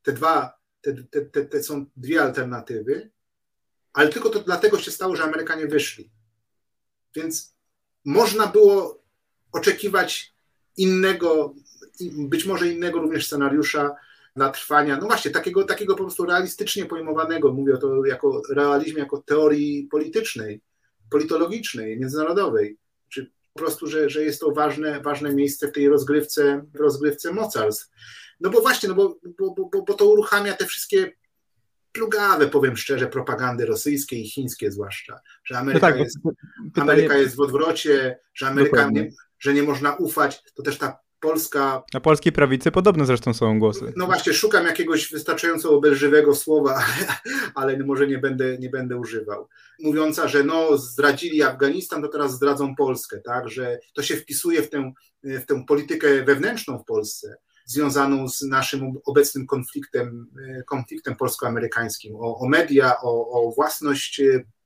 Te 0.02 0.12
dwa, 0.12 0.58
te, 0.80 0.94
te, 0.94 1.22
te, 1.22 1.44
te 1.44 1.62
są 1.62 1.86
dwie 1.96 2.22
alternatywy, 2.22 3.10
ale 3.92 4.08
tylko 4.08 4.30
to 4.30 4.40
dlatego 4.40 4.78
się 4.78 4.90
stało, 4.90 5.16
że 5.16 5.22
Amerykanie 5.22 5.66
wyszli. 5.66 6.10
Więc 7.14 7.54
można 8.04 8.46
było 8.46 9.02
oczekiwać 9.52 10.34
innego, 10.76 11.54
być 12.18 12.44
może 12.44 12.68
innego 12.68 12.98
również 12.98 13.26
scenariusza 13.26 13.96
dla 14.36 14.50
trwania, 14.50 14.96
no 14.96 15.06
właśnie, 15.06 15.30
takiego, 15.30 15.64
takiego 15.64 15.94
po 15.94 16.02
prostu 16.02 16.24
realistycznie 16.24 16.86
pojmowanego, 16.86 17.52
mówię 17.52 17.74
o 17.74 17.78
to 17.78 18.04
jako 18.04 18.42
realizmie, 18.50 18.98
jako 19.00 19.22
teorii 19.22 19.88
politycznej, 19.90 20.60
politologicznej, 21.10 22.00
międzynarodowej, 22.00 22.78
po 23.54 23.60
prostu, 23.60 23.86
że, 23.86 24.10
że 24.10 24.22
jest 24.22 24.40
to 24.40 24.52
ważne, 24.52 25.00
ważne 25.00 25.34
miejsce 25.34 25.68
w 25.68 25.72
tej 25.72 25.88
rozgrywce, 25.88 26.64
w 26.74 26.80
rozgrywce 26.80 27.32
mocarstw. 27.32 27.90
No 28.40 28.50
bo 28.50 28.60
właśnie, 28.60 28.88
no 28.88 28.94
bo, 28.94 29.18
bo, 29.38 29.54
bo, 29.54 29.82
bo 29.82 29.94
to 29.94 30.06
uruchamia 30.06 30.54
te 30.54 30.66
wszystkie 30.66 31.12
plugawe, 31.92 32.48
powiem 32.48 32.76
szczerze, 32.76 33.06
propagandy 33.06 33.66
rosyjskie 33.66 34.16
i 34.16 34.30
chińskie 34.30 34.72
zwłaszcza, 34.72 35.20
że 35.44 35.58
Ameryka, 35.58 35.86
no 35.86 35.92
tak, 35.92 36.00
jest, 36.00 36.18
pytanie... 36.64 36.92
Ameryka 36.92 37.16
jest 37.16 37.36
w 37.36 37.40
odwrocie, 37.40 38.18
że 38.34 38.46
Ameryka 38.46 38.90
nie, 38.90 39.10
że 39.38 39.54
nie 39.54 39.62
można 39.62 39.94
ufać, 39.94 40.42
to 40.54 40.62
też 40.62 40.78
ta 40.78 40.98
polska... 41.24 41.82
Na 41.94 42.00
polskiej 42.00 42.32
prawicy 42.32 42.70
podobne 42.70 43.06
zresztą 43.06 43.34
są 43.34 43.58
głosy. 43.58 43.92
No 43.96 44.06
właśnie, 44.06 44.32
szukam 44.32 44.66
jakiegoś 44.66 45.10
wystarczająco 45.10 45.70
obelżywego 45.70 46.34
słowa, 46.34 46.74
ale, 47.54 47.72
ale 47.74 47.84
może 47.84 48.06
nie 48.06 48.18
będę, 48.18 48.58
nie 48.58 48.70
będę 48.70 48.96
używał. 48.96 49.48
Mówiąca, 49.80 50.28
że 50.28 50.44
no 50.44 50.78
zdradzili 50.78 51.42
Afganistan, 51.42 52.02
to 52.02 52.08
teraz 52.08 52.32
zdradzą 52.32 52.74
Polskę, 52.74 53.20
tak, 53.20 53.48
że 53.48 53.78
to 53.94 54.02
się 54.02 54.16
wpisuje 54.16 54.62
w 54.62 54.70
tę, 54.70 54.92
w 55.24 55.46
tę 55.46 55.64
politykę 55.68 56.24
wewnętrzną 56.24 56.78
w 56.78 56.84
Polsce, 56.84 57.36
związaną 57.66 58.28
z 58.28 58.42
naszym 58.42 58.92
obecnym 59.04 59.46
konfliktem, 59.46 60.26
konfliktem 60.66 61.16
polsko-amerykańskim, 61.16 62.16
o, 62.16 62.38
o 62.38 62.48
media, 62.48 62.96
o, 63.02 63.30
o 63.30 63.52
własność 63.52 64.22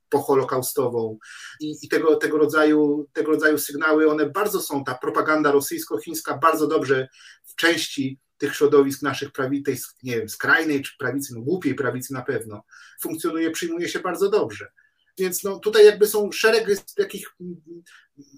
poholokaustową 0.09 1.17
i, 1.59 1.75
i 1.81 1.87
tego, 1.87 2.15
tego, 2.15 2.37
rodzaju, 2.37 3.07
tego 3.13 3.31
rodzaju 3.31 3.57
sygnały, 3.57 4.09
one 4.09 4.29
bardzo 4.29 4.61
są, 4.61 4.83
ta 4.83 4.95
propaganda 4.95 5.51
rosyjsko-chińska 5.51 6.37
bardzo 6.37 6.67
dobrze 6.67 7.07
w 7.43 7.55
części 7.55 8.19
tych 8.37 8.55
środowisk 8.55 9.01
naszych 9.01 9.31
prawicy, 9.31 9.77
nie 10.03 10.17
wiem, 10.17 10.29
skrajnej 10.29 10.81
czy 10.81 10.97
prawicy, 10.97 11.33
no 11.35 11.41
głupiej 11.41 11.75
prawicy 11.75 12.13
na 12.13 12.21
pewno, 12.21 12.63
funkcjonuje, 13.01 13.51
przyjmuje 13.51 13.89
się 13.89 13.99
bardzo 13.99 14.29
dobrze. 14.29 14.71
Więc 15.19 15.43
no, 15.43 15.59
tutaj 15.59 15.85
jakby 15.85 16.07
są 16.07 16.31
szereg 16.31 16.67
takich, 16.97 17.35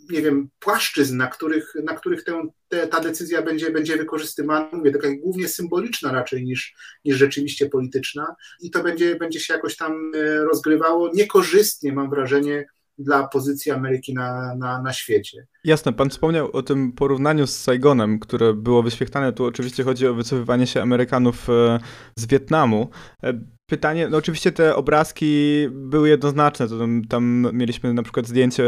nie 0.10 0.22
wiem, 0.22 0.50
płaszczyzn, 0.60 1.18
na 1.18 1.28
których, 1.28 1.76
na 1.84 1.94
których 1.94 2.24
tę, 2.24 2.44
te, 2.68 2.88
ta 2.88 3.00
decyzja 3.00 3.42
będzie, 3.42 3.72
będzie 3.72 3.98
wykorzystywana, 3.98 4.70
mówię, 4.74 4.92
taka 4.92 5.16
głównie 5.16 5.48
symboliczna 5.48 6.12
raczej 6.12 6.44
niż, 6.44 6.76
niż 7.06 7.18
rzeczywiście 7.18 7.70
polityczna 7.70 8.36
i 8.62 8.72
to 8.72 8.84
będzie, 8.84 9.16
będzie 9.16 9.40
się 9.40 9.54
jakoś 9.54 9.76
tam 9.76 10.12
e, 10.16 10.36
rozgrywało 10.36 11.12
niekorzystnie, 11.14 11.94
mam 11.94 12.10
wrażenie, 12.10 12.66
dla 12.98 13.28
pozycji 13.28 13.72
Ameryki 13.72 14.14
na, 14.14 14.56
na, 14.56 14.82
na 14.82 14.94
świecie. 14.94 15.48
Jasne, 15.64 15.94
pan 15.94 16.10
wspomniał 16.10 16.52
o 16.52 16.64
tym 16.64 16.92
porównaniu 16.92 17.48
z 17.48 17.58
Saigonem, 17.58 18.20
które 18.20 18.54
było 18.54 18.84
wyświetlane. 18.84 19.34
Tu 19.34 19.46
oczywiście 19.46 19.84
chodzi 19.84 20.08
o 20.08 20.14
wycofywanie 20.14 20.68
się 20.68 20.82
Amerykanów 20.82 21.50
e, 21.50 21.80
z 22.16 22.26
Wietnamu. 22.26 22.90
E, 23.24 23.34
pytanie, 23.66 24.08
no 24.10 24.18
oczywiście 24.18 24.52
te 24.52 24.76
obrazki 24.76 25.56
były 25.72 26.10
jednoznaczne. 26.10 26.68
To 26.68 26.80
tam, 26.80 27.02
tam, 27.10 27.48
mieliśmy 27.54 27.94
na 27.94 28.04
przykład 28.04 28.28
zdjęcie 28.28 28.64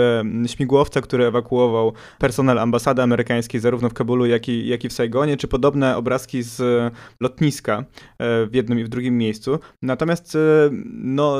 śmigłowca, 0.47 1.01
który 1.01 1.25
ewakuował 1.25 1.93
personel 2.19 2.59
ambasady 2.59 3.01
amerykańskiej 3.01 3.61
zarówno 3.61 3.89
w 3.89 3.93
Kabulu, 3.93 4.25
jak 4.25 4.49
i, 4.49 4.67
jak 4.67 4.83
i 4.83 4.89
w 4.89 4.93
Saigonie, 4.93 5.37
czy 5.37 5.47
podobne 5.47 5.97
obrazki 5.97 6.43
z 6.43 6.61
lotniska 7.19 7.77
e, 7.77 7.85
w 8.45 8.49
jednym 8.53 8.79
i 8.79 8.83
w 8.83 8.89
drugim 8.89 9.17
miejscu. 9.17 9.59
Natomiast 9.81 10.37
no, 10.93 11.37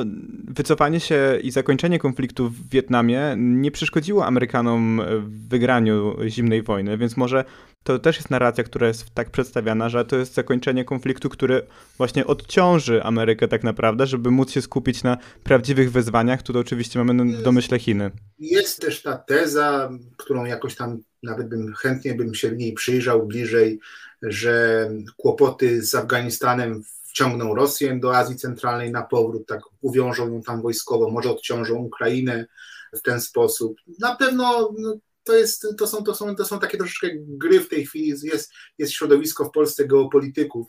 wycofanie 0.48 1.00
się 1.00 1.40
i 1.44 1.52
zakończenie 1.52 2.00
konfliktu 2.00 2.50
w 2.50 2.70
Wietnamie 2.70 3.36
nie 3.38 3.72
przeszkodziło 3.72 4.26
Amerykanom 4.26 5.02
w 5.20 5.43
wygraniu 5.50 6.16
zimnej 6.28 6.64
wojny, 6.64 6.98
więc 6.98 7.18
może 7.18 7.46
to 7.84 8.00
też 8.00 8.16
jest 8.16 8.30
narracja, 8.30 8.64
która 8.64 8.88
jest 8.88 9.06
tak 9.14 9.30
przedstawiana, 9.30 9.90
że 9.90 10.06
to 10.06 10.16
jest 10.16 10.34
zakończenie 10.34 10.86
konfliktu, 10.86 11.30
który 11.30 11.62
właśnie 11.98 12.28
odciąży 12.28 13.04
Amerykę 13.04 13.48
tak 13.48 13.64
naprawdę, 13.64 14.08
żeby 14.08 14.32
móc 14.32 14.52
się 14.52 14.62
skupić 14.62 15.04
na 15.04 15.18
prawdziwych 15.44 15.92
wyzwaniach. 15.92 16.44
Tu 16.44 16.60
oczywiście 16.60 17.04
mamy 17.04 17.38
w 17.38 17.42
domyśle 17.42 17.80
Chiny. 17.80 18.12
Jest 18.40 18.82
też 18.82 19.02
ta 19.02 19.18
teza, 19.18 19.90
którą 20.18 20.46
jakoś 20.46 20.76
tam 20.76 21.00
nawet 21.24 21.50
bym 21.50 21.74
chętnie 21.74 22.14
bym 22.16 22.36
się 22.36 22.50
w 22.50 22.58
niej 22.58 22.74
przyjrzał 22.74 23.28
bliżej, 23.28 23.80
że 24.22 24.90
kłopoty 25.18 25.82
z 25.82 25.96
Afganistanem 25.96 26.84
wciągną 27.04 27.56
Rosję 27.56 28.00
do 28.00 28.18
Azji 28.18 28.36
Centralnej 28.36 28.92
na 28.92 29.02
powrót, 29.02 29.48
tak 29.48 29.62
uwiążą 29.82 30.34
ją 30.34 30.42
tam 30.42 30.62
wojskowo, 30.62 31.10
może 31.10 31.32
odciążą 31.32 31.76
Ukrainę 31.76 32.46
w 32.94 33.02
ten 33.02 33.22
sposób. 33.22 33.78
Na 34.00 34.16
pewno 34.16 34.74
no, 34.78 34.96
to, 35.24 35.36
jest, 35.36 35.68
to, 35.78 35.88
są, 35.88 36.04
to, 36.04 36.16
są, 36.16 36.36
to 36.36 36.46
są 36.46 36.60
takie 36.60 36.78
troszeczkę 36.78 37.10
gry 37.14 37.60
w 37.60 37.70
tej 37.70 37.86
chwili. 37.86 38.08
Jest, 38.24 38.52
jest 38.78 38.94
środowisko 38.94 39.46
w 39.46 39.52
Polsce 39.52 39.88
geopolityków, 39.88 40.68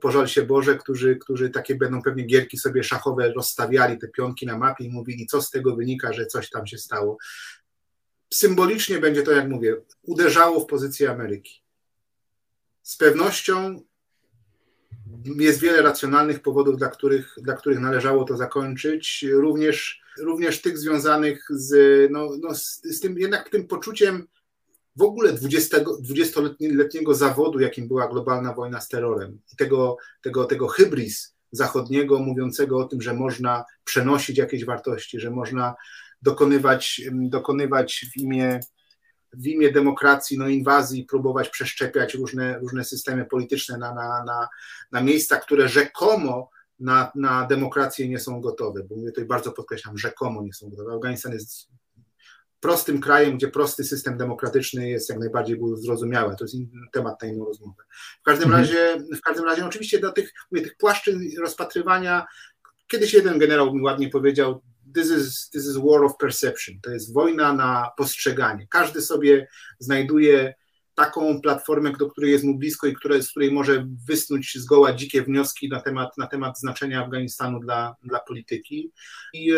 pożal 0.00 0.28
się 0.28 0.42
Boże, 0.42 0.76
którzy, 0.76 1.16
którzy 1.16 1.50
takie 1.50 1.74
będą 1.74 2.02
pewnie 2.02 2.24
gierki 2.24 2.58
sobie 2.58 2.84
szachowe 2.84 3.32
rozstawiali, 3.32 3.98
te 3.98 4.08
pionki 4.08 4.46
na 4.46 4.58
mapie 4.58 4.84
i 4.84 4.90
mówili, 4.90 5.26
co 5.26 5.42
z 5.42 5.50
tego 5.50 5.76
wynika, 5.76 6.12
że 6.12 6.26
coś 6.26 6.50
tam 6.50 6.66
się 6.66 6.78
stało. 6.78 7.18
Symbolicznie 8.34 8.98
będzie 8.98 9.22
to, 9.22 9.32
jak 9.32 9.48
mówię, 9.48 9.76
uderzało 10.02 10.60
w 10.60 10.66
pozycję 10.66 11.10
Ameryki. 11.10 11.62
Z 12.82 12.96
pewnością 12.96 13.80
jest 15.24 15.60
wiele 15.60 15.82
racjonalnych 15.82 16.42
powodów, 16.42 16.76
dla 16.76 16.88
których, 16.88 17.34
dla 17.42 17.54
których 17.54 17.80
należało 17.80 18.24
to 18.24 18.36
zakończyć, 18.36 19.24
również, 19.32 20.01
również 20.18 20.62
tych 20.62 20.78
związanych 20.78 21.46
z, 21.50 21.72
no, 22.10 22.28
no, 22.40 22.54
z, 22.54 23.00
tym 23.00 23.18
jednak 23.18 23.48
tym 23.48 23.66
poczuciem 23.66 24.26
w 24.96 25.02
ogóle 25.02 25.32
20-letniego 25.32 27.14
zawodu, 27.14 27.60
jakim 27.60 27.88
była 27.88 28.08
globalna 28.08 28.54
wojna 28.54 28.80
z 28.80 28.88
terrorem 28.88 29.38
i 29.52 29.56
tego, 29.56 29.96
tego, 30.22 30.44
tego 30.44 30.68
hybris 30.68 31.34
zachodniego 31.52 32.18
mówiącego 32.18 32.78
o 32.78 32.84
tym, 32.84 33.02
że 33.02 33.14
można 33.14 33.64
przenosić 33.84 34.38
jakieś 34.38 34.64
wartości, 34.64 35.20
że 35.20 35.30
można 35.30 35.74
dokonywać, 36.22 37.02
dokonywać 37.12 38.06
w 38.12 38.16
imię 38.16 38.60
w 39.32 39.46
imię 39.46 39.72
demokracji, 39.72 40.38
no 40.38 40.48
inwazji, 40.48 41.04
próbować 41.04 41.48
przeszczepiać 41.48 42.14
różne, 42.14 42.58
różne 42.58 42.84
systemy 42.84 43.24
polityczne 43.24 43.78
na, 43.78 43.94
na, 43.94 44.24
na, 44.24 44.48
na 44.92 45.00
miejsca, 45.00 45.36
które 45.36 45.68
rzekomo 45.68 46.50
na, 46.82 47.12
na 47.14 47.46
demokrację 47.46 48.08
nie 48.08 48.18
są 48.18 48.40
gotowe, 48.40 48.84
bo 48.84 48.96
mówię 48.96 49.10
tutaj 49.10 49.24
bardzo 49.24 49.52
podkreślam, 49.52 49.98
rzekomo 49.98 50.42
nie 50.42 50.52
są 50.52 50.70
gotowe. 50.70 50.94
Afganistan 50.94 51.32
jest 51.32 51.68
prostym 52.60 53.00
krajem, 53.00 53.36
gdzie 53.36 53.48
prosty 53.48 53.84
system 53.84 54.16
demokratyczny 54.16 54.88
jest 54.88 55.08
jak 55.08 55.18
najbardziej 55.18 55.56
był 55.56 55.76
zrozumiały. 55.76 56.36
To 56.36 56.44
jest 56.44 56.56
temat 56.92 57.22
na 57.22 57.28
inną 57.28 57.44
rozmowę. 57.44 57.82
W 58.20 58.22
każdym 58.22 58.48
mhm. 58.48 58.64
razie, 58.64 59.04
w 59.16 59.20
każdym 59.20 59.44
razie 59.44 59.66
oczywiście 59.66 59.98
do 59.98 60.12
tych, 60.12 60.32
mówię, 60.50 60.64
tych 60.64 60.76
płaszczyzn 60.76 61.20
rozpatrywania, 61.40 62.26
kiedyś 62.88 63.14
jeden 63.14 63.38
generał 63.38 63.74
mi 63.74 63.82
ładnie 63.82 64.08
powiedział, 64.08 64.62
this 64.94 65.10
is, 65.10 65.50
this 65.50 65.66
is 65.66 65.76
war 65.76 66.04
of 66.04 66.16
perception. 66.16 66.80
To 66.82 66.90
jest 66.90 67.12
wojna 67.12 67.52
na 67.52 67.90
postrzeganie. 67.96 68.66
Każdy 68.70 69.00
sobie 69.00 69.48
znajduje 69.78 70.54
taką 70.94 71.40
platformę, 71.40 71.92
do 71.98 72.10
której 72.10 72.32
jest 72.32 72.44
mu 72.44 72.58
blisko 72.58 72.86
i 72.86 72.94
które, 72.94 73.22
z 73.22 73.30
której 73.30 73.52
może 73.52 73.86
wysnuć 74.08 74.58
zgoła 74.58 74.92
dzikie 74.92 75.22
wnioski 75.22 75.68
na 75.68 75.80
temat, 75.80 76.18
na 76.18 76.26
temat 76.26 76.58
znaczenia 76.58 77.04
Afganistanu 77.04 77.60
dla, 77.60 77.96
dla 78.02 78.20
polityki. 78.20 78.92
I 79.32 79.52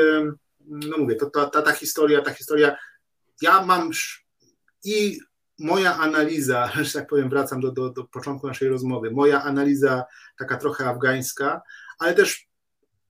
no 0.66 0.98
mówię, 0.98 1.14
to, 1.14 1.30
ta, 1.30 1.46
ta, 1.46 1.62
ta 1.62 1.72
historia, 1.72 2.22
ta 2.22 2.34
historia, 2.34 2.76
ja 3.42 3.66
mam 3.66 3.90
i 4.84 5.20
moja 5.58 5.96
analiza, 5.98 6.70
że 6.84 6.92
tak 6.92 7.08
powiem, 7.08 7.28
wracam 7.28 7.60
do, 7.60 7.72
do, 7.72 7.90
do 7.90 8.04
początku 8.04 8.46
naszej 8.46 8.68
rozmowy, 8.68 9.10
moja 9.10 9.42
analiza 9.42 10.04
taka 10.38 10.56
trochę 10.56 10.86
afgańska, 10.86 11.62
ale 11.98 12.14
też 12.14 12.48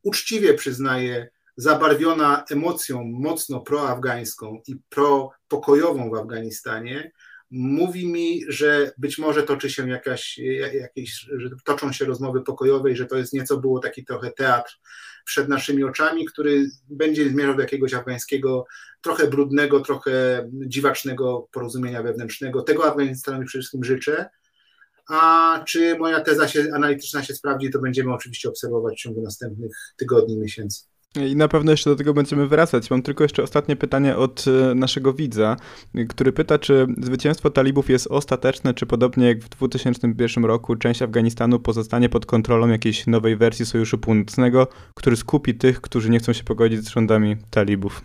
uczciwie 0.02 0.54
przyznaję, 0.54 1.28
zabarwiona 1.56 2.44
emocją 2.50 3.04
mocno 3.04 3.60
proafgańską 3.60 4.62
i 4.66 4.76
propokojową 4.88 6.10
w 6.10 6.14
Afganistanie, 6.14 7.12
mówi 7.50 8.06
mi, 8.06 8.40
że 8.48 8.92
być 8.98 9.18
może 9.18 9.42
toczy 9.42 9.70
się 9.70 9.88
jakaś, 9.88 10.38
jakieś, 10.80 11.26
że 11.36 11.50
toczą 11.64 11.92
się 11.92 12.04
rozmowy 12.04 12.40
pokojowe 12.40 12.92
i 12.92 12.96
że 12.96 13.06
to 13.06 13.16
jest 13.16 13.32
nieco 13.32 13.56
było 13.56 13.80
taki 13.80 14.04
trochę 14.04 14.30
teatr 14.30 14.78
przed 15.24 15.48
naszymi 15.48 15.84
oczami, 15.84 16.24
który 16.24 16.66
będzie 16.88 17.30
zmierzał 17.30 17.54
do 17.54 17.62
jakiegoś 17.62 17.94
afgańskiego, 17.94 18.66
trochę 19.00 19.26
brudnego, 19.26 19.80
trochę 19.80 20.44
dziwacznego 20.52 21.48
porozumienia 21.52 22.02
wewnętrznego. 22.02 22.62
Tego 22.62 22.84
Afganistanowi 22.84 23.46
wszystkim 23.46 23.84
życzę. 23.84 24.30
A 25.08 25.62
czy 25.66 25.98
moja 25.98 26.20
teza 26.20 26.48
się, 26.48 26.66
analityczna 26.74 27.22
się 27.22 27.34
sprawdzi, 27.34 27.70
to 27.70 27.78
będziemy 27.78 28.12
oczywiście 28.12 28.48
obserwować 28.48 28.94
w 28.94 29.02
ciągu 29.02 29.22
następnych 29.22 29.72
tygodni, 29.96 30.38
miesięcy. 30.38 30.84
I 31.16 31.36
na 31.36 31.48
pewno 31.48 31.70
jeszcze 31.70 31.90
do 31.90 31.96
tego 31.96 32.14
będziemy 32.14 32.46
wracać. 32.46 32.90
Mam 32.90 33.02
tylko 33.02 33.24
jeszcze 33.24 33.42
ostatnie 33.42 33.76
pytanie 33.76 34.16
od 34.16 34.44
e, 34.70 34.74
naszego 34.74 35.12
widza, 35.12 35.56
który 36.08 36.32
pyta, 36.32 36.58
czy 36.58 36.86
zwycięstwo 36.98 37.50
talibów 37.50 37.90
jest 37.90 38.06
ostateczne, 38.06 38.74
czy 38.74 38.86
podobnie 38.86 39.26
jak 39.26 39.40
w 39.40 39.48
2001 39.48 40.44
roku 40.44 40.76
część 40.76 41.02
Afganistanu 41.02 41.60
pozostanie 41.60 42.08
pod 42.08 42.26
kontrolą 42.26 42.68
jakiejś 42.68 43.06
nowej 43.06 43.36
wersji 43.36 43.66
Sojuszu 43.66 43.98
Północnego, 43.98 44.66
który 44.94 45.16
skupi 45.16 45.54
tych, 45.54 45.80
którzy 45.80 46.10
nie 46.10 46.18
chcą 46.18 46.32
się 46.32 46.44
pogodzić 46.44 46.84
z 46.84 46.88
rządami 46.88 47.36
talibów. 47.50 48.02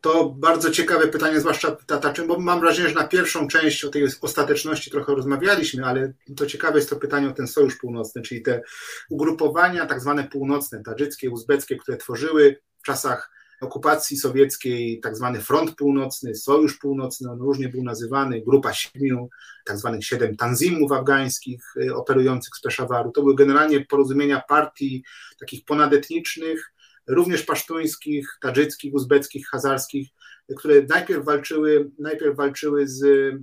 To 0.00 0.34
bardzo 0.38 0.70
ciekawe 0.70 1.08
pytanie, 1.08 1.40
zwłaszcza 1.40 1.76
ta, 1.86 2.12
bo 2.26 2.40
mam 2.40 2.60
wrażenie, 2.60 2.88
że 2.88 2.94
na 2.94 3.08
pierwszą 3.08 3.48
część 3.48 3.84
o 3.84 3.88
tej 3.90 4.04
ostateczności 4.20 4.90
trochę 4.90 5.14
rozmawialiśmy, 5.14 5.84
ale 5.84 6.12
to 6.36 6.46
ciekawe 6.46 6.78
jest 6.78 6.90
to 6.90 6.96
pytanie 6.96 7.28
o 7.28 7.32
ten 7.32 7.46
Sojusz 7.46 7.76
Północny, 7.76 8.22
czyli 8.22 8.42
te 8.42 8.62
ugrupowania 9.10 9.86
tak 9.86 10.00
zwane 10.00 10.24
północne, 10.24 10.82
tadżyckie, 10.82 11.30
uzbeckie, 11.30 11.76
które 11.76 11.96
tworzyły 11.96 12.60
w 12.78 12.82
czasach 12.82 13.38
okupacji 13.60 14.16
sowieckiej 14.16 15.00
tak 15.00 15.16
zwany 15.16 15.40
Front 15.40 15.74
Północny, 15.74 16.34
Sojusz 16.34 16.78
Północny, 16.78 17.30
on 17.30 17.38
różnie 17.38 17.68
był 17.68 17.82
nazywany, 17.82 18.40
grupa 18.40 18.72
siedmiu, 18.72 19.28
tak 19.64 19.78
zwanych 19.78 20.04
siedem 20.04 20.36
tanzimów 20.36 20.92
afgańskich 20.92 21.62
y, 21.76 21.94
operujących 21.94 22.56
z 22.56 22.60
Peszawaru. 22.60 23.12
To 23.12 23.22
były 23.22 23.34
generalnie 23.34 23.84
porozumienia 23.84 24.42
partii 24.48 25.04
takich 25.40 25.64
ponadetnicznych, 25.64 26.72
również 27.08 27.42
pasztuńskich, 27.42 28.38
tadżyckich, 28.40 28.94
uzbeckich, 28.94 29.48
hazarskich, 29.48 30.08
które 30.56 30.82
najpierw 30.88 31.24
walczyły, 31.24 31.90
najpierw 31.98 32.36
walczyły 32.36 32.88
z, 32.88 33.02
e, 33.04 33.38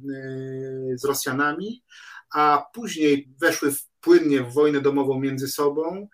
z 0.97 1.05
Rosjanami, 1.05 1.83
a 2.33 2.65
później 2.73 3.29
weszły 3.41 3.73
płynnie 4.01 4.43
w 4.43 4.53
wojnę 4.53 4.81
domową 4.81 5.19
między 5.19 5.47
sobą, 5.47 6.07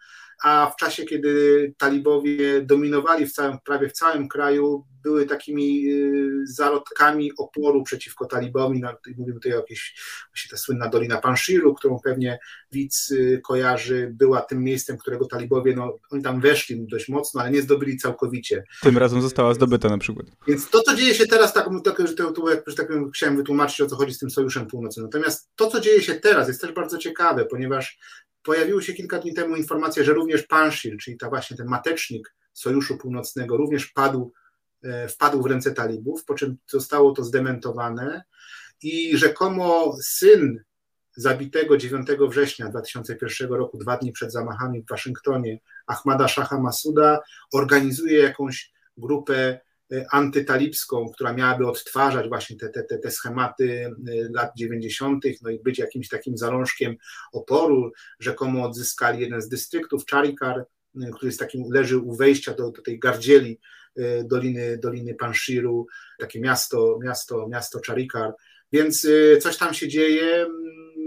a 0.43 0.71
w 0.75 0.75
czasie, 0.75 1.03
kiedy 1.03 1.73
talibowie 1.77 2.61
dominowali 2.61 3.25
w 3.25 3.31
całym, 3.31 3.57
prawie 3.65 3.89
w 3.89 3.93
całym 3.93 4.27
kraju, 4.27 4.85
były 5.03 5.25
takimi 5.25 5.89
y, 5.89 6.47
zarodkami 6.47 7.31
oporu 7.37 7.83
przeciwko 7.83 8.25
talibowi. 8.25 8.79
No, 8.79 8.93
mówimy 9.17 9.33
tutaj 9.33 9.53
o 9.53 9.55
jakiejś, 9.55 10.01
właśnie 10.31 10.49
ta 10.49 10.57
słynna 10.57 10.89
Dolina 10.89 11.17
Panshiru, 11.17 11.73
którą 11.73 11.99
pewnie 12.03 12.39
widz 12.71 13.11
y, 13.11 13.41
kojarzy, 13.43 14.11
była 14.13 14.41
tym 14.41 14.63
miejscem, 14.63 14.97
którego 14.97 15.25
talibowie, 15.25 15.75
no, 15.75 15.97
oni 16.11 16.23
tam 16.23 16.41
weszli 16.41 16.87
dość 16.87 17.09
mocno, 17.09 17.41
ale 17.41 17.51
nie 17.51 17.61
zdobyli 17.61 17.97
całkowicie. 17.97 18.63
Tym 18.81 18.97
razem 18.97 19.21
została 19.21 19.53
zdobyta 19.53 19.89
na 19.89 19.97
przykład. 19.97 20.27
Więc 20.47 20.69
to, 20.69 20.81
co 20.81 20.95
dzieje 20.95 21.13
się 21.15 21.27
teraz, 21.27 21.53
tak, 21.53 21.69
tak, 21.83 22.07
że 22.07 22.13
to, 22.13 22.31
to, 22.31 22.45
że 22.67 22.75
tak 22.75 22.87
chciałem 23.15 23.37
wytłumaczyć, 23.37 23.81
o 23.81 23.87
co 23.87 23.95
chodzi 23.95 24.13
z 24.13 24.19
tym 24.19 24.29
Sojuszem 24.29 24.67
Północnym. 24.67 25.05
Natomiast 25.05 25.49
to, 25.55 25.67
co 25.67 25.79
dzieje 25.79 26.01
się 26.01 26.15
teraz, 26.15 26.47
jest 26.47 26.61
też 26.61 26.71
bardzo 26.71 26.97
ciekawe, 26.97 27.45
ponieważ 27.45 27.99
Pojawiły 28.43 28.83
się 28.83 28.93
kilka 28.93 29.19
dni 29.19 29.33
temu 29.33 29.55
informacje, 29.55 30.03
że 30.03 30.13
również 30.13 30.43
Panshir, 30.43 30.97
czyli 30.97 31.17
ta 31.17 31.29
właśnie 31.29 31.57
ten 31.57 31.67
matecznik 31.67 32.35
Sojuszu 32.53 32.97
Północnego, 32.97 33.57
również 33.57 33.87
padł, 33.87 34.33
e, 34.83 35.07
wpadł 35.07 35.41
w 35.41 35.45
ręce 35.45 35.71
talibów, 35.71 36.25
po 36.25 36.33
czym 36.33 36.57
zostało 36.67 37.11
to 37.11 37.23
zdementowane. 37.23 38.23
I 38.83 39.17
rzekomo 39.17 39.95
syn 40.03 40.63
zabitego 41.15 41.77
9 41.77 42.07
września 42.29 42.69
2001 42.69 43.53
roku, 43.53 43.77
dwa 43.77 43.97
dni 43.97 44.11
przed 44.11 44.31
zamachami 44.31 44.81
w 44.81 44.89
Waszyngtonie, 44.89 45.59
Ahmada 45.87 46.27
Shaha 46.27 46.59
Masuda, 46.59 47.19
organizuje 47.53 48.19
jakąś 48.19 48.71
grupę 48.97 49.59
antytalibską, 50.11 51.09
która 51.09 51.33
miałaby 51.33 51.67
odtwarzać 51.67 52.27
właśnie 52.27 52.57
te, 52.57 52.69
te, 52.69 52.83
te 52.83 53.11
schematy 53.11 53.93
y, 54.09 54.29
lat 54.33 54.51
90., 54.57 55.23
no 55.41 55.49
i 55.49 55.59
być 55.59 55.79
jakimś 55.79 56.09
takim 56.09 56.37
zalążkiem 56.37 56.95
oporu. 57.31 57.91
Rzekomo 58.19 58.65
odzyskali 58.65 59.21
jeden 59.21 59.41
z 59.41 59.49
dystryktów, 59.49 60.05
Charikar, 60.05 60.59
y, 60.59 61.11
który 61.13 61.27
jest 61.27 61.39
takim, 61.39 61.63
leży 61.71 61.97
u 61.97 62.15
wejścia 62.15 62.53
do, 62.53 62.71
do 62.71 62.81
tej 62.81 62.99
gardzieli 62.99 63.59
Doliny, 64.23 64.77
Doliny 64.77 65.15
Panshiru, 65.15 65.87
takie 66.19 66.41
miasto, 66.41 66.99
miasto, 67.03 67.47
miasto 67.47 67.79
Charikar. 67.87 68.33
Więc 68.71 69.07
coś 69.41 69.57
tam 69.57 69.73
się 69.73 69.87
dzieje. 69.87 70.47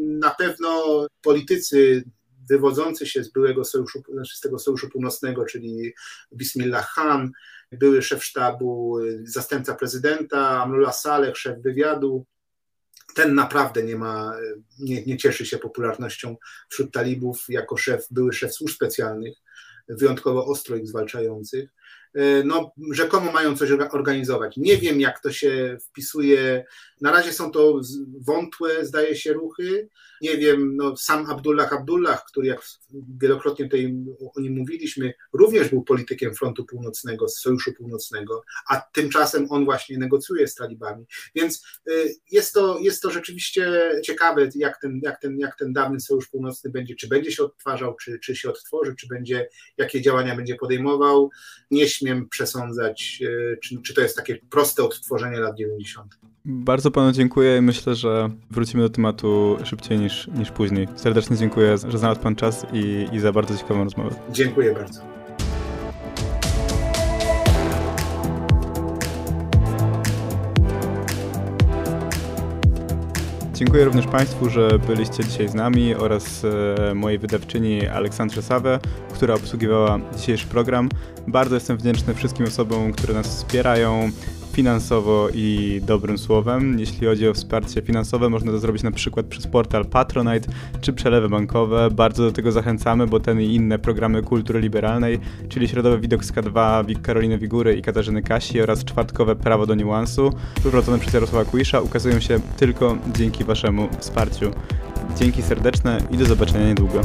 Na 0.00 0.30
pewno 0.30 1.06
politycy 1.22 2.04
wywodzący 2.50 3.06
się 3.06 3.24
z 3.24 3.32
byłego 3.32 3.64
sojuszu, 3.64 4.02
znaczy 4.12 4.36
z 4.36 4.40
tego 4.40 4.58
sojuszu 4.58 4.88
północnego, 4.88 5.44
czyli 5.44 5.94
Bismillah 6.34 6.92
Khan, 6.94 7.32
były 7.72 8.02
szef 8.02 8.24
sztabu, 8.24 8.98
zastępca 9.24 9.74
prezydenta, 9.74 10.62
Amrullah 10.62 10.94
Saleh, 10.94 11.36
szef 11.36 11.62
wywiadu. 11.62 12.26
Ten 13.14 13.34
naprawdę 13.34 13.82
nie 13.82 13.96
ma, 13.96 14.34
nie, 14.78 15.04
nie 15.04 15.16
cieszy 15.16 15.46
się 15.46 15.58
popularnością 15.58 16.36
wśród 16.68 16.92
talibów 16.92 17.44
jako 17.48 17.76
szef, 17.76 18.06
były 18.10 18.32
szef 18.32 18.54
służb 18.54 18.74
specjalnych, 18.74 19.38
wyjątkowo 19.88 20.46
ostro 20.46 20.76
ich 20.76 20.88
zwalczających. 20.88 21.70
No, 22.44 22.72
rzekomo 22.92 23.32
mają 23.32 23.56
coś 23.56 23.70
organizować. 23.70 24.56
Nie 24.56 24.76
wiem, 24.76 25.00
jak 25.00 25.20
to 25.20 25.32
się 25.32 25.78
wpisuje. 25.88 26.64
Na 27.00 27.12
razie 27.12 27.32
są 27.32 27.50
to 27.50 27.80
wątłe, 28.20 28.86
zdaje 28.86 29.16
się, 29.16 29.32
ruchy. 29.32 29.88
Nie 30.24 30.38
wiem, 30.38 30.76
no, 30.76 30.96
sam 30.96 31.30
Abdullah 31.30 31.72
Abdullah, 31.72 32.24
który, 32.26 32.46
jak 32.46 32.62
wielokrotnie 33.20 33.64
tutaj 33.64 33.94
o 34.36 34.40
nim 34.40 34.56
mówiliśmy, 34.56 35.14
również 35.32 35.68
był 35.68 35.82
politykiem 35.82 36.34
Frontu 36.34 36.64
Północnego, 36.64 37.28
Sojuszu 37.28 37.72
Północnego, 37.72 38.42
a 38.70 38.80
tymczasem 38.92 39.46
on 39.50 39.64
właśnie 39.64 39.98
negocjuje 39.98 40.48
z 40.48 40.54
talibami. 40.54 41.04
Więc 41.34 41.64
e, 41.86 41.90
jest 42.30 42.54
to, 42.54 42.78
jest 42.78 43.02
to 43.02 43.10
rzeczywiście 43.10 43.90
ciekawe, 44.04 44.48
jak 44.54 44.80
ten, 44.80 45.00
jak, 45.02 45.20
ten, 45.20 45.38
jak 45.38 45.58
ten 45.58 45.72
dawny 45.72 46.00
Sojusz 46.00 46.28
Północny 46.28 46.70
będzie, 46.70 46.94
czy 46.94 47.08
będzie 47.08 47.32
się 47.32 47.44
odtwarzał, 47.44 47.94
czy, 47.94 48.18
czy 48.18 48.36
się 48.36 48.50
odtworzy, 48.50 48.94
czy 48.98 49.06
będzie, 49.08 49.48
jakie 49.78 50.02
działania 50.02 50.36
będzie 50.36 50.54
podejmował. 50.54 51.30
Nie 51.70 51.88
śmiem 51.88 52.28
przesądzać, 52.28 53.22
e, 53.22 53.56
czy, 53.56 53.82
czy 53.82 53.94
to 53.94 54.00
jest 54.00 54.16
takie 54.16 54.38
proste 54.50 54.84
odtworzenie 54.84 55.40
lat 55.40 55.56
90. 55.58 56.14
Bardzo 56.46 56.90
panu 56.90 57.12
dziękuję 57.12 57.56
i 57.56 57.60
myślę, 57.60 57.94
że 57.94 58.30
wrócimy 58.50 58.82
do 58.82 58.88
tematu 58.88 59.58
szybciej 59.64 59.98
niż, 59.98 60.13
niż 60.34 60.50
później. 60.50 60.88
Serdecznie 60.96 61.36
dziękuję, 61.36 61.78
że 61.88 61.98
znalazł 61.98 62.20
pan 62.20 62.36
czas 62.36 62.66
i, 62.72 63.08
i 63.12 63.20
za 63.20 63.32
bardzo 63.32 63.56
ciekawą 63.56 63.84
rozmowę. 63.84 64.10
Dziękuję 64.30 64.74
bardzo. 64.74 65.14
Dziękuję 73.54 73.84
również 73.84 74.06
Państwu, 74.06 74.50
że 74.50 74.78
byliście 74.86 75.24
dzisiaj 75.24 75.48
z 75.48 75.54
nami 75.54 75.94
oraz 75.94 76.44
e, 76.90 76.94
mojej 76.94 77.18
wydawczyni 77.18 77.86
Aleksandrze 77.86 78.42
Sawę, 78.42 78.78
która 79.12 79.34
obsługiwała 79.34 79.98
dzisiejszy 80.16 80.46
program. 80.46 80.88
Bardzo 81.26 81.54
jestem 81.54 81.76
wdzięczny 81.76 82.14
wszystkim 82.14 82.46
osobom, 82.46 82.92
które 82.92 83.14
nas 83.14 83.28
wspierają, 83.28 84.10
finansowo 84.54 85.28
i 85.34 85.80
dobrym 85.86 86.18
słowem. 86.18 86.78
Jeśli 86.78 87.06
chodzi 87.06 87.28
o 87.28 87.34
wsparcie 87.34 87.82
finansowe, 87.82 88.28
można 88.28 88.52
to 88.52 88.58
zrobić 88.58 88.82
na 88.82 88.90
przykład 88.90 89.26
przez 89.26 89.46
portal 89.46 89.84
Patronite 89.84 90.48
czy 90.80 90.92
przelewy 90.92 91.28
bankowe. 91.28 91.90
Bardzo 91.90 92.22
do 92.24 92.32
tego 92.32 92.52
zachęcamy, 92.52 93.06
bo 93.06 93.20
ten 93.20 93.40
i 93.40 93.54
inne 93.54 93.78
programy 93.78 94.22
kultury 94.22 94.60
liberalnej, 94.60 95.20
czyli 95.48 95.68
środowy 95.68 95.98
widok 95.98 96.24
z 96.24 96.32
K2 96.32 96.84
Karoliny 97.02 97.38
Wigury 97.38 97.76
i 97.76 97.82
Katarzyny 97.82 98.22
Kasi 98.22 98.60
oraz 98.62 98.84
czwartkowe 98.84 99.36
Prawo 99.36 99.66
do 99.66 99.74
Niuansu, 99.74 100.32
prowadzone 100.62 100.98
przez 100.98 101.14
Jarosława 101.14 101.50
Kujisza, 101.50 101.80
ukazują 101.80 102.20
się 102.20 102.40
tylko 102.56 102.96
dzięki 103.16 103.44
Waszemu 103.44 103.88
wsparciu. 103.98 104.50
Dzięki 105.16 105.42
serdeczne 105.42 105.98
i 106.10 106.16
do 106.16 106.26
zobaczenia 106.26 106.68
niedługo. 106.68 107.00